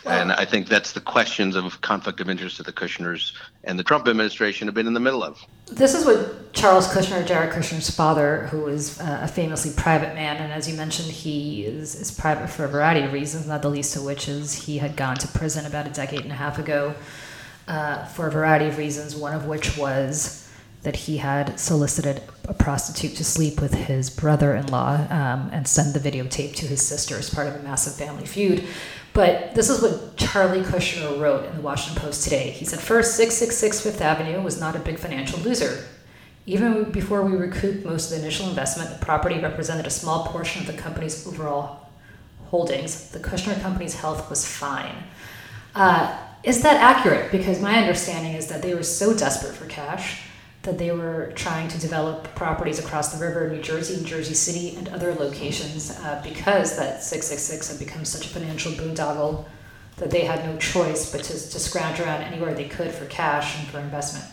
And 0.05 0.31
I 0.31 0.45
think 0.45 0.69
that's 0.69 0.93
the 0.93 1.01
questions 1.01 1.57
of 1.57 1.81
conflict 1.81 2.21
of 2.21 2.31
interest 2.31 2.59
that 2.59 2.67
the 2.67 2.73
Kushners 2.73 3.33
and 3.65 3.77
the 3.77 3.83
Trump 3.83 4.07
administration 4.07 4.69
have 4.69 4.75
been 4.75 4.87
in 4.87 4.95
the 4.95 5.01
middle 5.01 5.25
of. 5.25 5.45
This 5.67 5.95
is 5.95 6.05
what 6.05 6.53
Charles 6.53 6.87
Kushner, 6.87 7.27
Jared 7.27 7.53
Kushner's 7.53 7.91
father, 7.91 8.47
who 8.47 8.69
is 8.69 9.01
uh, 9.01 9.19
a 9.23 9.29
famously 9.29 9.73
private 9.77 10.15
man, 10.15 10.37
and 10.37 10.53
as 10.53 10.71
you 10.71 10.77
mentioned, 10.77 11.11
he 11.11 11.65
is, 11.65 11.97
is 11.97 12.13
private 12.13 12.49
for 12.49 12.65
a 12.65 12.69
variety 12.69 13.05
of 13.05 13.13
reasons, 13.13 13.49
not 13.49 13.63
the 13.63 13.69
least 13.69 13.97
of 13.97 14.05
which 14.05 14.29
is 14.29 14.53
he 14.53 14.79
had 14.79 14.95
gone 14.95 15.17
to 15.17 15.27
prison 15.27 15.67
about 15.67 15.89
a 15.89 15.91
decade 15.91 16.21
and 16.21 16.31
a 16.31 16.37
half 16.37 16.61
ago 16.61 16.95
uh, 17.69 18.05
for 18.07 18.27
a 18.27 18.31
variety 18.31 18.67
of 18.67 18.79
reasons, 18.79 19.17
one 19.17 19.35
of 19.35 19.47
which 19.47 19.77
was 19.77 20.49
that 20.83 20.95
he 20.97 21.17
had 21.17 21.59
solicited 21.59 22.23
a 22.47 22.55
prostitute 22.55 23.17
to 23.17 23.25
sleep 23.25 23.61
with 23.61 23.75
his 23.75 24.09
brother 24.09 24.55
in 24.55 24.67
law 24.69 24.95
um, 25.11 25.51
and 25.53 25.67
send 25.67 25.93
the 25.95 25.99
videotape 25.99 26.55
to 26.55 26.67
his 26.67 26.81
sister 26.81 27.17
as 27.17 27.29
part 27.29 27.49
of 27.49 27.57
a 27.57 27.63
massive 27.65 27.95
family 27.95 28.25
feud. 28.25 28.63
But 29.13 29.55
this 29.55 29.69
is 29.69 29.83
what 29.83 30.17
Charlie 30.17 30.61
Kushner 30.61 31.19
wrote 31.19 31.45
in 31.47 31.57
the 31.57 31.63
Washington 31.63 32.01
Post 32.01 32.23
today. 32.23 32.51
He 32.51 32.65
said, 32.65 32.79
First, 32.79 33.17
666 33.17 33.81
Fifth 33.81 34.01
Avenue 34.01 34.43
was 34.43 34.61
not 34.61 34.77
a 34.77 34.79
big 34.79 34.99
financial 34.99 35.41
loser. 35.41 35.85
Even 36.45 36.93
before 36.93 37.23
we 37.23 37.33
recouped 37.35 37.85
most 37.85 38.13
of 38.13 38.19
the 38.19 38.23
initial 38.23 38.49
investment, 38.49 38.91
the 38.91 39.05
property 39.05 39.41
represented 39.41 39.87
a 39.87 39.91
small 39.91 40.27
portion 40.27 40.61
of 40.61 40.69
the 40.69 40.81
company's 40.81 41.27
overall 41.27 41.89
holdings. 42.51 43.11
The 43.11 43.19
Kushner 43.19 43.61
Company's 43.61 43.95
health 43.95 44.31
was 44.31 44.47
fine. 44.47 44.95
Uh, 45.75 46.17
is 46.47 46.63
that 46.63 46.81
accurate? 46.81 47.33
Because 47.33 47.61
my 47.61 47.77
understanding 47.77 48.35
is 48.35 48.47
that 48.47 48.63
they 48.63 48.73
were 48.73 48.85
so 48.85 49.15
desperate 49.17 49.55
for 49.55 49.67
cash 49.67 50.23
that 50.63 50.79
they 50.79 50.93
were 50.93 51.33
trying 51.35 51.69
to 51.69 51.79
develop 51.81 52.35
properties 52.35 52.79
across 52.79 53.13
the 53.13 53.25
river, 53.25 53.47
in 53.47 53.55
New 53.55 53.63
Jersey, 53.63 54.05
Jersey 54.05 54.35
City, 54.35 54.77
and 54.77 54.89
other 54.89 55.13
locations 55.15 55.91
uh, 55.91 56.21
because 56.23 56.77
that 56.77 57.03
666 57.03 57.71
had 57.71 57.79
become 57.79 58.05
such 58.05 58.27
a 58.27 58.29
financial 58.29 58.73
boondoggle 58.73 59.45
that 59.97 60.11
they 60.11 60.25
had 60.25 60.45
no 60.45 60.57
choice 60.59 61.11
but 61.11 61.23
to, 61.25 61.33
to 61.33 61.59
scrounge 61.59 61.99
around 61.99 62.23
anywhere 62.23 62.55
they 62.55 62.69
could 62.69 62.93
for 62.93 63.07
cash 63.07 63.59
and 63.59 63.67
for 63.69 63.79
investment. 63.79 64.25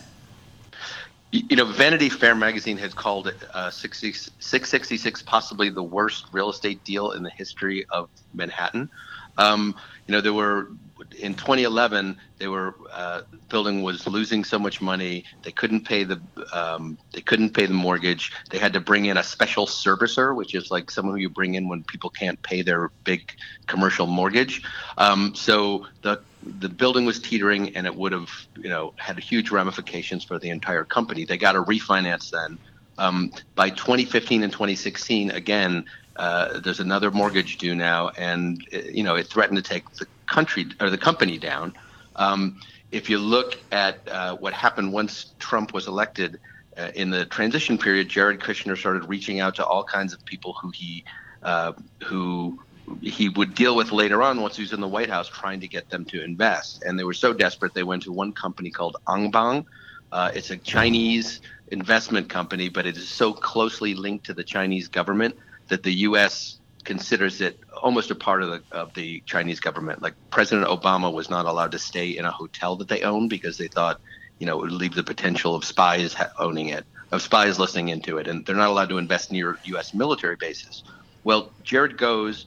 You 1.32 1.56
know, 1.56 1.64
Vanity 1.64 2.08
Fair 2.08 2.36
magazine 2.36 2.76
has 2.78 2.94
called 2.94 3.26
it 3.26 3.42
uh, 3.54 3.70
666 3.70 5.22
possibly 5.22 5.68
the 5.68 5.82
worst 5.82 6.26
real 6.30 6.48
estate 6.48 6.84
deal 6.84 7.10
in 7.10 7.24
the 7.24 7.30
history 7.30 7.84
of 7.90 8.08
Manhattan. 8.34 8.88
Um, 9.36 9.74
you 10.06 10.12
know, 10.12 10.20
there 10.20 10.32
were 10.32 10.68
in 11.14 11.34
2011 11.34 12.16
they 12.38 12.48
were 12.48 12.74
uh, 12.92 13.22
building 13.48 13.82
was 13.82 14.06
losing 14.06 14.44
so 14.44 14.58
much 14.58 14.80
money 14.80 15.24
they 15.42 15.52
couldn't 15.52 15.84
pay 15.84 16.04
the 16.04 16.20
um, 16.52 16.98
they 17.12 17.20
couldn't 17.20 17.50
pay 17.50 17.66
the 17.66 17.74
mortgage. 17.74 18.32
They 18.50 18.58
had 18.58 18.72
to 18.74 18.80
bring 18.80 19.06
in 19.06 19.16
a 19.16 19.22
special 19.22 19.66
servicer 19.66 20.34
which 20.34 20.54
is 20.54 20.70
like 20.70 20.90
someone 20.90 21.14
who 21.14 21.20
you 21.20 21.30
bring 21.30 21.54
in 21.54 21.68
when 21.68 21.84
people 21.84 22.10
can't 22.10 22.40
pay 22.42 22.62
their 22.62 22.90
big 23.04 23.32
commercial 23.66 24.06
mortgage. 24.06 24.62
Um, 24.98 25.34
so 25.34 25.86
the 26.02 26.20
the 26.42 26.68
building 26.68 27.06
was 27.06 27.18
teetering 27.18 27.74
and 27.76 27.86
it 27.86 27.94
would 27.94 28.12
have 28.12 28.30
you 28.56 28.68
know 28.68 28.92
had 28.96 29.18
huge 29.18 29.50
ramifications 29.50 30.24
for 30.24 30.38
the 30.38 30.50
entire 30.50 30.84
company. 30.84 31.24
They 31.24 31.38
got 31.38 31.56
a 31.56 31.62
refinance 31.62 32.30
then. 32.30 32.58
Um, 32.96 33.32
by 33.56 33.70
2015 33.70 34.44
and 34.44 34.52
2016 34.52 35.32
again 35.32 35.84
uh, 36.16 36.60
there's 36.60 36.80
another 36.80 37.10
mortgage 37.10 37.58
due 37.58 37.74
now, 37.74 38.10
and 38.16 38.64
you 38.72 39.02
know 39.02 39.16
it 39.16 39.26
threatened 39.26 39.56
to 39.56 39.62
take 39.62 39.88
the 39.94 40.06
country 40.26 40.66
or 40.80 40.90
the 40.90 40.98
company 40.98 41.38
down. 41.38 41.74
Um, 42.16 42.60
if 42.92 43.10
you 43.10 43.18
look 43.18 43.58
at 43.72 44.06
uh, 44.08 44.36
what 44.36 44.52
happened 44.52 44.92
once 44.92 45.34
Trump 45.40 45.74
was 45.74 45.88
elected 45.88 46.38
uh, 46.76 46.90
in 46.94 47.10
the 47.10 47.24
transition 47.26 47.76
period, 47.78 48.08
Jared 48.08 48.40
Kushner 48.40 48.76
started 48.76 49.08
reaching 49.08 49.40
out 49.40 49.56
to 49.56 49.66
all 49.66 49.82
kinds 49.82 50.12
of 50.12 50.24
people 50.24 50.54
who 50.62 50.70
he 50.72 51.04
uh, 51.42 51.72
who 52.04 52.58
he 53.00 53.28
would 53.30 53.54
deal 53.54 53.74
with 53.74 53.90
later 53.92 54.22
on 54.22 54.40
once 54.40 54.56
he 54.56 54.62
was 54.62 54.72
in 54.72 54.80
the 54.80 54.88
White 54.88 55.10
House, 55.10 55.28
trying 55.28 55.60
to 55.60 55.68
get 55.68 55.88
them 55.88 56.04
to 56.06 56.22
invest. 56.22 56.82
And 56.84 56.98
they 56.98 57.04
were 57.04 57.14
so 57.14 57.32
desperate 57.32 57.74
they 57.74 57.82
went 57.82 58.04
to 58.04 58.12
one 58.12 58.32
company 58.32 58.70
called 58.70 58.96
Anbang. 59.08 59.64
Uh, 60.12 60.30
it's 60.34 60.50
a 60.50 60.56
Chinese 60.56 61.40
investment 61.68 62.28
company, 62.28 62.68
but 62.68 62.86
it 62.86 62.96
is 62.96 63.08
so 63.08 63.32
closely 63.32 63.94
linked 63.94 64.26
to 64.26 64.34
the 64.34 64.44
Chinese 64.44 64.86
government 64.86 65.34
that 65.68 65.82
the 65.82 65.92
U.S. 66.08 66.58
considers 66.84 67.40
it 67.40 67.58
almost 67.82 68.10
a 68.10 68.14
part 68.14 68.42
of 68.42 68.50
the 68.50 68.62
of 68.72 68.94
the 68.94 69.22
Chinese 69.26 69.60
government. 69.60 70.02
Like 70.02 70.14
President 70.30 70.68
Obama 70.68 71.12
was 71.12 71.30
not 71.30 71.46
allowed 71.46 71.72
to 71.72 71.78
stay 71.78 72.10
in 72.10 72.24
a 72.24 72.30
hotel 72.30 72.76
that 72.76 72.88
they 72.88 73.02
own 73.02 73.28
because 73.28 73.56
they 73.58 73.68
thought, 73.68 74.00
you 74.38 74.46
know, 74.46 74.58
it 74.58 74.62
would 74.62 74.72
leave 74.72 74.94
the 74.94 75.02
potential 75.02 75.54
of 75.54 75.64
spies 75.64 76.16
owning 76.38 76.68
it, 76.68 76.84
of 77.12 77.22
spies 77.22 77.58
listening 77.58 77.88
into 77.88 78.18
it, 78.18 78.28
and 78.28 78.44
they're 78.44 78.56
not 78.56 78.68
allowed 78.68 78.88
to 78.90 78.98
invest 78.98 79.32
near 79.32 79.58
U.S. 79.64 79.94
military 79.94 80.36
bases. 80.36 80.84
Well, 81.24 81.52
Jared 81.62 81.96
goes 81.96 82.46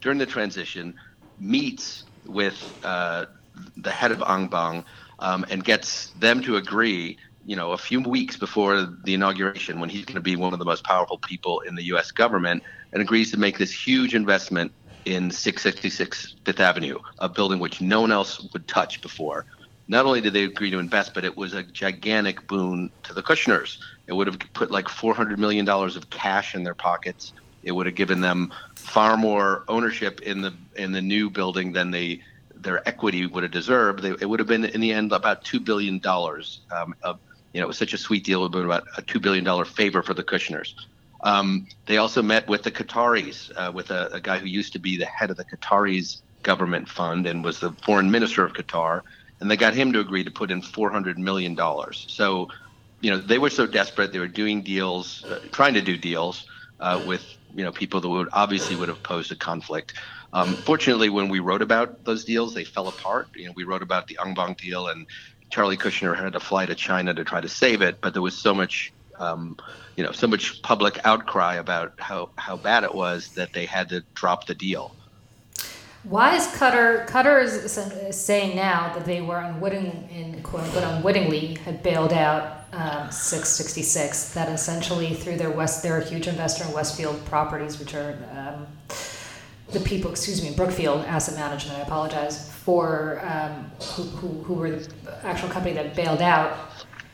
during 0.00 0.18
the 0.18 0.26
transition, 0.26 0.94
meets 1.38 2.04
with 2.26 2.74
uh, 2.82 3.26
the 3.76 3.90
head 3.90 4.10
of 4.10 4.18
Anbang, 4.18 4.84
um, 5.18 5.46
and 5.48 5.64
gets 5.64 6.10
them 6.10 6.42
to 6.42 6.56
agree 6.56 7.18
you 7.46 7.54
know, 7.54 7.72
a 7.72 7.78
few 7.78 8.00
weeks 8.00 8.36
before 8.36 8.82
the 9.04 9.14
inauguration, 9.14 9.78
when 9.78 9.88
he's 9.88 10.04
going 10.04 10.16
to 10.16 10.20
be 10.20 10.34
one 10.34 10.52
of 10.52 10.58
the 10.58 10.64
most 10.64 10.84
powerful 10.84 11.18
people 11.18 11.60
in 11.60 11.76
the 11.76 11.84
U.S. 11.84 12.10
government, 12.10 12.62
and 12.92 13.00
agrees 13.00 13.30
to 13.30 13.38
make 13.38 13.56
this 13.56 13.72
huge 13.72 14.14
investment 14.14 14.72
in 15.04 15.30
666 15.30 16.36
Fifth 16.44 16.60
Avenue, 16.60 16.98
a 17.20 17.28
building 17.28 17.60
which 17.60 17.80
no 17.80 18.00
one 18.00 18.10
else 18.10 18.48
would 18.52 18.66
touch 18.66 19.00
before. 19.00 19.46
Not 19.86 20.04
only 20.04 20.20
did 20.20 20.32
they 20.32 20.42
agree 20.42 20.72
to 20.72 20.80
invest, 20.80 21.14
but 21.14 21.24
it 21.24 21.36
was 21.36 21.54
a 21.54 21.62
gigantic 21.62 22.48
boon 22.48 22.90
to 23.04 23.14
the 23.14 23.22
Kushners. 23.22 23.78
It 24.08 24.14
would 24.14 24.26
have 24.26 24.38
put 24.52 24.72
like 24.72 24.86
$400 24.86 25.38
million 25.38 25.68
of 25.68 26.10
cash 26.10 26.56
in 26.56 26.64
their 26.64 26.74
pockets. 26.74 27.32
It 27.62 27.70
would 27.70 27.86
have 27.86 27.94
given 27.94 28.20
them 28.20 28.52
far 28.74 29.16
more 29.16 29.64
ownership 29.68 30.20
in 30.20 30.40
the 30.40 30.52
in 30.76 30.92
the 30.92 31.02
new 31.02 31.30
building 31.30 31.72
than 31.72 31.90
they 31.90 32.22
their 32.54 32.86
equity 32.88 33.26
would 33.26 33.42
have 33.42 33.52
deserved. 33.52 34.02
They, 34.02 34.10
it 34.10 34.28
would 34.28 34.40
have 34.40 34.48
been 34.48 34.64
in 34.64 34.80
the 34.80 34.92
end 34.92 35.12
about 35.12 35.44
two 35.44 35.60
billion 35.60 35.98
dollars 35.98 36.60
um, 36.70 36.94
of 37.02 37.18
you 37.56 37.62
know, 37.62 37.64
it 37.64 37.68
was 37.68 37.78
such 37.78 37.94
a 37.94 37.98
sweet 37.98 38.22
deal. 38.22 38.44
About 38.44 38.86
a 38.98 39.02
$2 39.02 39.22
billion 39.22 39.64
favor 39.64 40.02
for 40.02 40.12
the 40.12 40.22
Kushners. 40.22 40.74
Um, 41.22 41.66
they 41.86 41.96
also 41.96 42.20
met 42.20 42.46
with 42.46 42.64
the 42.64 42.70
Qataris, 42.70 43.50
uh, 43.56 43.72
with 43.72 43.90
a, 43.90 44.10
a, 44.12 44.20
guy 44.20 44.36
who 44.36 44.46
used 44.46 44.74
to 44.74 44.78
be 44.78 44.98
the 44.98 45.06
head 45.06 45.30
of 45.30 45.38
the 45.38 45.44
Qataris 45.46 46.20
government 46.42 46.86
fund 46.86 47.26
and 47.26 47.42
was 47.42 47.58
the 47.60 47.72
foreign 47.82 48.10
minister 48.10 48.44
of 48.44 48.52
Qatar. 48.52 49.00
And 49.40 49.50
they 49.50 49.56
got 49.56 49.72
him 49.72 49.90
to 49.94 50.00
agree 50.00 50.22
to 50.22 50.30
put 50.30 50.50
in 50.50 50.60
$400 50.60 51.16
million. 51.16 51.56
So, 51.92 52.48
you 53.00 53.10
know, 53.10 53.16
they 53.16 53.38
were 53.38 53.48
so 53.48 53.66
desperate. 53.66 54.12
They 54.12 54.18
were 54.18 54.28
doing 54.28 54.60
deals, 54.60 55.24
uh, 55.24 55.40
trying 55.50 55.72
to 55.74 55.80
do 55.80 55.96
deals 55.96 56.46
uh, 56.78 57.02
with, 57.06 57.24
you 57.54 57.64
know, 57.64 57.72
people 57.72 58.02
that 58.02 58.08
would 58.10 58.28
obviously 58.34 58.76
would 58.76 58.90
have 58.90 59.02
posed 59.02 59.32
a 59.32 59.36
conflict. 59.36 59.94
Um, 60.34 60.52
fortunately, 60.56 61.08
when 61.08 61.30
we 61.30 61.40
wrote 61.40 61.62
about 61.62 62.04
those 62.04 62.26
deals, 62.26 62.52
they 62.52 62.64
fell 62.64 62.88
apart. 62.88 63.28
You 63.34 63.46
know, 63.46 63.52
we 63.56 63.64
wrote 63.64 63.82
about 63.82 64.08
the 64.08 64.18
Anbang 64.20 64.58
deal 64.58 64.88
and 64.88 65.06
Charlie 65.50 65.76
Kushner 65.76 66.16
had 66.16 66.32
to 66.32 66.40
fly 66.40 66.66
to 66.66 66.74
China 66.74 67.14
to 67.14 67.24
try 67.24 67.40
to 67.40 67.48
save 67.48 67.82
it, 67.82 68.00
but 68.00 68.12
there 68.12 68.22
was 68.22 68.36
so 68.36 68.54
much, 68.54 68.92
um, 69.18 69.56
you 69.96 70.04
know, 70.04 70.12
so 70.12 70.26
much 70.26 70.60
public 70.62 70.98
outcry 71.04 71.54
about 71.54 71.94
how, 71.98 72.30
how 72.36 72.56
bad 72.56 72.84
it 72.84 72.94
was 72.94 73.28
that 73.30 73.52
they 73.52 73.66
had 73.66 73.88
to 73.90 74.02
drop 74.14 74.46
the 74.46 74.54
deal. 74.54 74.94
Why 76.08 76.36
is 76.36 76.46
Qatar? 76.46 77.08
Qatar 77.08 77.42
is 77.42 78.16
saying 78.16 78.54
now 78.54 78.94
that 78.94 79.04
they 79.04 79.20
were 79.20 79.38
unwitting, 79.38 80.08
in 80.12 80.40
quote 80.44 80.62
unquote, 80.62 80.84
unwittingly 80.84 81.54
had 81.54 81.82
bailed 81.82 82.12
out 82.12 82.64
um, 82.72 83.10
666. 83.10 84.32
That 84.34 84.48
essentially 84.48 85.14
through 85.14 85.36
their 85.36 85.50
West, 85.50 85.82
they're 85.82 85.98
a 85.98 86.04
huge 86.04 86.28
investor 86.28 86.62
in 86.64 86.72
Westfield 86.72 87.24
Properties, 87.24 87.80
which 87.80 87.94
are 87.94 88.16
um, 88.36 88.68
the 89.72 89.80
people, 89.80 90.10
excuse 90.10 90.42
me, 90.42 90.54
Brookfield 90.54 91.04
Asset 91.06 91.34
Management. 91.34 91.78
I 91.78 91.82
apologize 91.82 92.50
for 92.52 93.20
um, 93.24 93.70
who, 93.80 94.02
who, 94.04 94.28
who 94.44 94.54
were 94.54 94.70
the 94.70 95.26
actual 95.26 95.48
company 95.48 95.74
that 95.74 95.96
bailed 95.96 96.22
out 96.22 96.56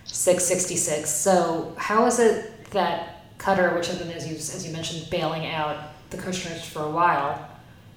666. 0.04 1.10
So 1.10 1.74
how 1.78 2.06
is 2.06 2.18
it 2.18 2.70
that 2.70 3.38
Qatar, 3.38 3.74
which 3.74 3.88
has 3.88 3.98
been, 3.98 4.10
as 4.10 4.28
you, 4.28 4.36
as 4.36 4.66
you 4.66 4.72
mentioned, 4.72 5.08
bailing 5.10 5.46
out 5.46 5.92
the 6.10 6.16
Kushners 6.18 6.62
for 6.64 6.82
a 6.82 6.90
while, 6.90 7.48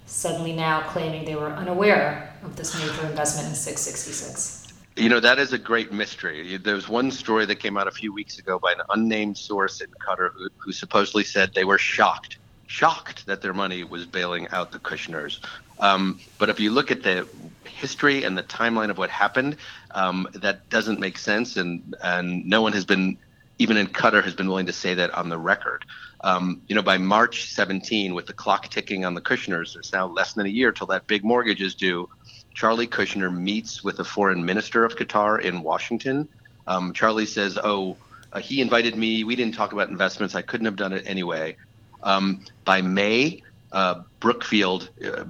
suddenly 0.06 0.52
now 0.52 0.82
claiming 0.88 1.24
they 1.24 1.36
were 1.36 1.50
unaware 1.50 2.34
of 2.42 2.56
this 2.56 2.74
major 2.74 3.06
investment 3.06 3.48
in 3.48 3.54
666? 3.54 4.72
You 4.96 5.10
know, 5.10 5.20
that 5.20 5.38
is 5.38 5.52
a 5.52 5.58
great 5.58 5.92
mystery. 5.92 6.56
There's 6.56 6.88
one 6.88 7.10
story 7.10 7.44
that 7.44 7.56
came 7.56 7.76
out 7.76 7.86
a 7.86 7.90
few 7.90 8.14
weeks 8.14 8.38
ago 8.38 8.58
by 8.58 8.72
an 8.72 8.80
unnamed 8.94 9.36
source 9.36 9.82
in 9.82 9.88
Qatar 9.90 10.32
who, 10.32 10.48
who 10.56 10.72
supposedly 10.72 11.22
said 11.22 11.52
they 11.54 11.64
were 11.64 11.76
shocked, 11.76 12.38
shocked 12.66 13.26
that 13.26 13.42
their 13.42 13.54
money 13.54 13.84
was 13.84 14.06
bailing 14.06 14.48
out 14.48 14.72
the 14.72 14.78
Kushners. 14.78 15.38
Um, 15.78 16.20
but 16.38 16.48
if 16.48 16.60
you 16.60 16.70
look 16.70 16.90
at 16.90 17.02
the 17.02 17.28
history 17.64 18.24
and 18.24 18.36
the 18.36 18.42
timeline 18.42 18.90
of 18.90 18.98
what 18.98 19.10
happened, 19.10 19.56
um, 19.92 20.28
that 20.34 20.68
doesn't 20.68 21.00
make 21.00 21.18
sense, 21.18 21.56
and 21.56 21.94
and 22.02 22.46
no 22.46 22.62
one 22.62 22.72
has 22.72 22.84
been, 22.84 23.18
even 23.58 23.76
in 23.76 23.86
Qatar, 23.86 24.24
has 24.24 24.34
been 24.34 24.48
willing 24.48 24.66
to 24.66 24.72
say 24.72 24.94
that 24.94 25.12
on 25.14 25.28
the 25.28 25.38
record. 25.38 25.84
Um, 26.22 26.62
you 26.66 26.74
know, 26.74 26.82
by 26.82 26.98
March 26.98 27.52
17, 27.52 28.14
with 28.14 28.26
the 28.26 28.32
clock 28.32 28.68
ticking 28.68 29.04
on 29.04 29.14
the 29.14 29.20
Kushners, 29.20 29.76
it's 29.76 29.92
now 29.92 30.06
less 30.06 30.32
than 30.32 30.46
a 30.46 30.50
year 30.50 30.72
till 30.72 30.86
that 30.88 31.06
big 31.06 31.24
mortgage 31.24 31.60
is 31.60 31.74
due. 31.74 32.08
Charlie 32.54 32.86
Kushner 32.86 33.34
meets 33.34 33.84
with 33.84 33.98
the 33.98 34.04
foreign 34.04 34.44
minister 34.44 34.84
of 34.84 34.96
Qatar 34.96 35.40
in 35.40 35.62
Washington. 35.62 36.26
Um, 36.66 36.94
Charlie 36.94 37.26
says, 37.26 37.58
"Oh, 37.62 37.98
uh, 38.32 38.40
he 38.40 38.62
invited 38.62 38.96
me. 38.96 39.24
We 39.24 39.36
didn't 39.36 39.54
talk 39.54 39.72
about 39.72 39.90
investments. 39.90 40.34
I 40.34 40.42
couldn't 40.42 40.64
have 40.64 40.76
done 40.76 40.94
it 40.94 41.04
anyway." 41.06 41.56
Um, 42.02 42.44
by 42.64 42.82
May, 42.82 43.42
uh, 43.72 44.02
Brookfield, 44.20 44.90
uh, 45.04 45.24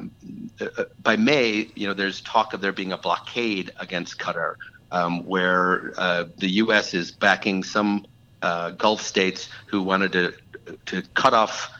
uh, 0.60 0.84
by 1.02 1.16
May, 1.16 1.70
you 1.74 1.86
know, 1.86 1.94
there's 1.94 2.20
talk 2.20 2.52
of 2.52 2.60
there 2.60 2.72
being 2.72 2.92
a 2.92 2.98
blockade 2.98 3.72
against 3.78 4.18
Qatar, 4.18 4.54
um, 4.92 5.24
where 5.24 5.92
uh, 5.96 6.24
the 6.36 6.48
U.S. 6.62 6.94
is 6.94 7.10
backing 7.10 7.62
some 7.62 8.06
uh, 8.42 8.70
Gulf 8.70 9.00
states 9.00 9.48
who 9.66 9.82
wanted 9.82 10.12
to 10.12 10.34
to 10.86 11.02
cut 11.14 11.32
off 11.32 11.70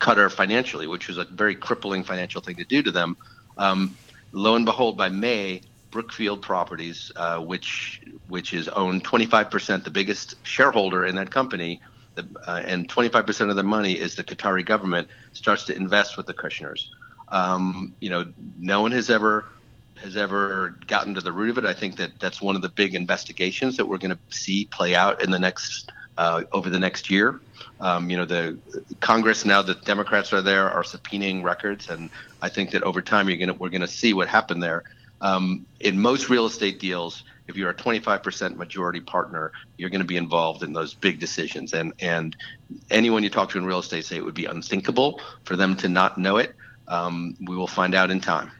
Qatar 0.00 0.30
financially, 0.30 0.86
which 0.86 1.08
was 1.08 1.18
a 1.18 1.24
very 1.24 1.54
crippling 1.54 2.02
financial 2.02 2.40
thing 2.40 2.56
to 2.56 2.64
do 2.64 2.82
to 2.82 2.90
them. 2.90 3.16
Um, 3.58 3.96
lo 4.32 4.56
and 4.56 4.64
behold, 4.64 4.96
by 4.96 5.10
May, 5.10 5.62
Brookfield 5.90 6.42
Properties, 6.42 7.12
uh, 7.16 7.38
which 7.38 8.00
which 8.28 8.54
is 8.54 8.68
owned 8.68 9.04
25%, 9.04 9.84
the 9.84 9.90
biggest 9.90 10.34
shareholder 10.44 11.04
in 11.04 11.16
that 11.16 11.30
company, 11.30 11.80
the, 12.22 12.50
uh, 12.50 12.62
and 12.64 12.88
25% 12.88 13.50
of 13.50 13.56
the 13.56 13.62
money 13.62 13.92
is 13.92 14.14
the 14.14 14.24
Qatari 14.24 14.64
government, 14.64 15.08
starts 15.32 15.64
to 15.66 15.76
invest 15.76 16.16
with 16.16 16.26
the 16.26 16.34
Kushners. 16.34 16.86
Um, 17.28 17.94
you 18.00 18.10
know, 18.10 18.26
no 18.58 18.82
one 18.82 18.92
has 18.92 19.10
ever 19.10 19.44
has 20.02 20.16
ever 20.16 20.76
gotten 20.86 21.14
to 21.14 21.20
the 21.20 21.32
root 21.32 21.50
of 21.50 21.58
it. 21.58 21.66
I 21.66 21.74
think 21.74 21.96
that 21.96 22.18
that's 22.18 22.40
one 22.40 22.56
of 22.56 22.62
the 22.62 22.70
big 22.70 22.94
investigations 22.94 23.76
that 23.76 23.86
we're 23.86 23.98
going 23.98 24.12
to 24.12 24.18
see 24.30 24.64
play 24.64 24.94
out 24.94 25.22
in 25.22 25.30
the 25.30 25.38
next 25.38 25.92
uh, 26.16 26.42
over 26.52 26.70
the 26.70 26.78
next 26.78 27.10
year. 27.10 27.40
Um, 27.80 28.10
you 28.10 28.16
know, 28.16 28.24
the 28.24 28.58
Congress 29.00 29.44
now 29.44 29.62
that 29.62 29.84
Democrats 29.84 30.32
are 30.32 30.42
there 30.42 30.70
are 30.70 30.82
subpoenaing 30.82 31.42
records, 31.42 31.88
and 31.88 32.10
I 32.42 32.48
think 32.48 32.70
that 32.70 32.82
over 32.82 33.00
time 33.02 33.28
you're 33.28 33.38
gonna 33.38 33.54
we're 33.54 33.70
going 33.70 33.80
to 33.80 33.88
see 33.88 34.12
what 34.12 34.28
happened 34.28 34.62
there. 34.62 34.84
Um, 35.22 35.66
in 35.80 36.00
most 36.00 36.30
real 36.30 36.46
estate 36.46 36.80
deals, 36.80 37.24
if 37.50 37.56
you're 37.56 37.70
a 37.70 37.74
25% 37.74 38.56
majority 38.56 39.00
partner, 39.00 39.52
you're 39.76 39.90
going 39.90 40.00
to 40.00 40.06
be 40.06 40.16
involved 40.16 40.62
in 40.62 40.72
those 40.72 40.94
big 40.94 41.18
decisions. 41.18 41.74
And 41.74 41.92
and 42.00 42.36
anyone 42.90 43.22
you 43.22 43.30
talk 43.30 43.50
to 43.50 43.58
in 43.58 43.66
real 43.66 43.80
estate 43.80 44.06
say 44.06 44.16
it 44.16 44.24
would 44.24 44.34
be 44.34 44.46
unthinkable 44.46 45.20
for 45.44 45.56
them 45.56 45.76
to 45.76 45.88
not 45.88 46.16
know 46.16 46.38
it. 46.38 46.54
um, 46.90 47.36
we 47.46 47.56
will 47.56 47.68
find 47.68 47.94
out 47.94 48.10
in 48.10 48.20
time. 48.20 48.50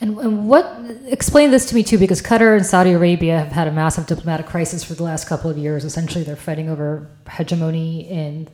And, 0.00 0.18
and, 0.18 0.48
what 0.48 0.66
explain 1.06 1.52
this 1.52 1.66
to 1.66 1.74
me 1.74 1.82
too, 1.82 1.98
because 1.98 2.20
Qatar 2.20 2.56
and 2.56 2.66
Saudi 2.66 2.92
Arabia 2.92 3.38
have 3.38 3.52
had 3.52 3.68
a 3.68 3.72
massive 3.72 4.06
diplomatic 4.06 4.46
crisis 4.46 4.82
for 4.84 4.94
the 4.94 5.04
last 5.04 5.28
couple 5.28 5.50
of 5.50 5.56
years. 5.56 5.84
Essentially, 5.84 6.24
they're 6.24 6.36
fighting 6.36 6.68
over 6.68 7.08
hegemony 7.30 8.08
in 8.10 8.48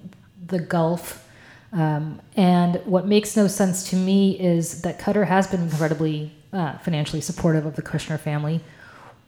the 0.47 0.59
Gulf. 0.59 1.27
Um, 1.73 2.21
and 2.37 2.77
what 2.85 3.07
makes 3.07 3.35
no 3.35 3.49
sense 3.49 3.89
to 3.91 3.97
me 3.97 4.39
is 4.39 4.83
that 4.83 5.01
Qatar 5.01 5.27
has 5.27 5.47
been 5.47 5.63
incredibly 5.63 6.31
uh, 6.53 6.77
financially 6.79 7.23
supportive 7.23 7.65
of 7.65 7.77
the 7.77 7.83
Kushner 7.83 8.21
family. 8.21 8.61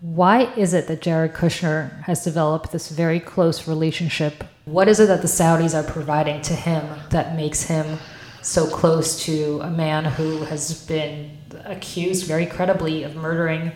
Why 0.04 0.52
is 0.54 0.74
it 0.74 0.86
that 0.88 1.00
Jared 1.00 1.32
Kushner 1.32 2.02
has 2.02 2.22
developed 2.22 2.72
this 2.72 2.90
very 2.90 3.18
close 3.18 3.66
relationship? 3.66 4.44
What 4.66 4.86
is 4.86 5.00
it 5.00 5.06
that 5.06 5.22
the 5.22 5.28
Saudis 5.28 5.74
are 5.74 5.82
providing 5.82 6.42
to 6.42 6.52
him 6.52 6.84
that 7.08 7.34
makes 7.36 7.62
him 7.62 7.98
so 8.42 8.66
close 8.66 9.24
to 9.24 9.62
a 9.62 9.70
man 9.70 10.04
who 10.04 10.44
has 10.44 10.84
been 10.86 11.38
accused 11.64 12.26
very 12.26 12.44
credibly 12.44 13.04
of 13.04 13.16
murdering 13.16 13.72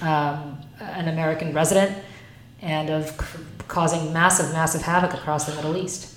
um, 0.00 0.60
an 0.78 1.08
American 1.08 1.52
resident 1.52 1.98
and 2.62 2.88
of 2.88 3.08
c- 3.08 3.40
causing 3.66 4.12
massive, 4.12 4.52
massive 4.52 4.82
havoc 4.82 5.12
across 5.12 5.46
the 5.46 5.56
Middle 5.56 5.76
East. 5.76 6.14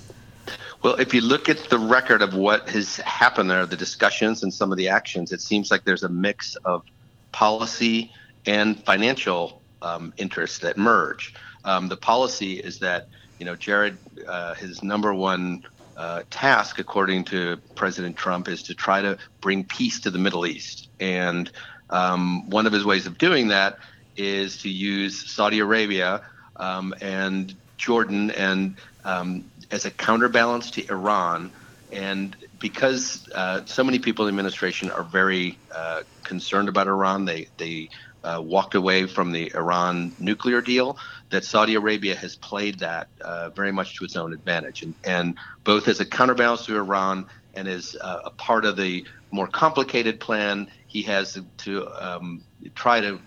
Well, 0.84 0.94
if 1.00 1.12
you 1.12 1.20
look 1.20 1.48
at 1.48 1.58
the 1.68 1.80
record 1.80 2.22
of 2.22 2.32
what 2.32 2.68
has 2.68 2.98
happened 2.98 3.50
there, 3.50 3.66
the 3.66 3.76
discussions 3.76 4.44
and 4.44 4.54
some 4.54 4.70
of 4.70 4.78
the 4.78 4.86
actions, 4.88 5.32
it 5.32 5.40
seems 5.40 5.72
like 5.72 5.82
there's 5.82 6.04
a 6.04 6.08
mix 6.08 6.54
of 6.64 6.84
policy 7.32 8.12
and 8.48 8.82
financial 8.84 9.62
um, 9.82 10.14
interests 10.16 10.60
that 10.60 10.78
merge. 10.78 11.34
Um, 11.64 11.88
the 11.88 11.98
policy 11.98 12.54
is 12.54 12.78
that 12.78 13.08
you 13.38 13.44
know 13.44 13.54
Jared, 13.54 13.98
uh, 14.26 14.54
his 14.54 14.82
number 14.82 15.12
one 15.14 15.62
uh, 15.96 16.22
task, 16.30 16.78
according 16.78 17.24
to 17.24 17.58
President 17.74 18.16
Trump, 18.16 18.48
is 18.48 18.62
to 18.64 18.74
try 18.74 19.02
to 19.02 19.18
bring 19.42 19.64
peace 19.64 20.00
to 20.00 20.10
the 20.10 20.18
Middle 20.18 20.46
East. 20.46 20.88
And 20.98 21.50
um, 21.90 22.48
one 22.48 22.66
of 22.66 22.72
his 22.72 22.84
ways 22.84 23.06
of 23.06 23.18
doing 23.18 23.48
that 23.48 23.78
is 24.16 24.58
to 24.58 24.68
use 24.70 25.30
Saudi 25.30 25.58
Arabia 25.58 26.22
um, 26.56 26.94
and 27.00 27.54
Jordan 27.76 28.30
and 28.30 28.78
um, 29.04 29.50
as 29.70 29.84
a 29.84 29.90
counterbalance 29.90 30.70
to 30.72 30.88
Iran. 30.90 31.52
And 31.92 32.36
because 32.58 33.28
uh, 33.34 33.64
so 33.66 33.84
many 33.84 33.98
people 33.98 34.26
in 34.26 34.34
the 34.34 34.38
administration 34.38 34.90
are 34.90 35.04
very 35.04 35.58
uh, 35.74 36.02
concerned 36.24 36.68
about 36.68 36.86
Iran, 36.86 37.24
they 37.24 37.48
they 37.56 37.88
uh, 38.24 38.40
walked 38.44 38.74
away 38.74 39.06
from 39.06 39.32
the 39.32 39.52
Iran 39.54 40.12
nuclear 40.18 40.60
deal, 40.60 40.98
that 41.30 41.44
Saudi 41.44 41.74
Arabia 41.74 42.14
has 42.14 42.36
played 42.36 42.78
that 42.80 43.08
uh, 43.20 43.50
very 43.50 43.72
much 43.72 43.98
to 43.98 44.04
its 44.04 44.16
own 44.16 44.32
advantage. 44.32 44.82
And, 44.82 44.94
and 45.04 45.38
both 45.64 45.88
as 45.88 46.00
a 46.00 46.04
counterbalance 46.04 46.66
to 46.66 46.76
Iran 46.76 47.26
and 47.54 47.68
as 47.68 47.96
uh, 48.00 48.20
a 48.24 48.30
part 48.30 48.64
of 48.64 48.76
the 48.76 49.06
more 49.30 49.46
complicated 49.46 50.20
plan, 50.20 50.68
he 50.86 51.02
has 51.02 51.38
to 51.58 51.88
um, 52.00 52.42
try 52.74 53.00
to 53.00 53.20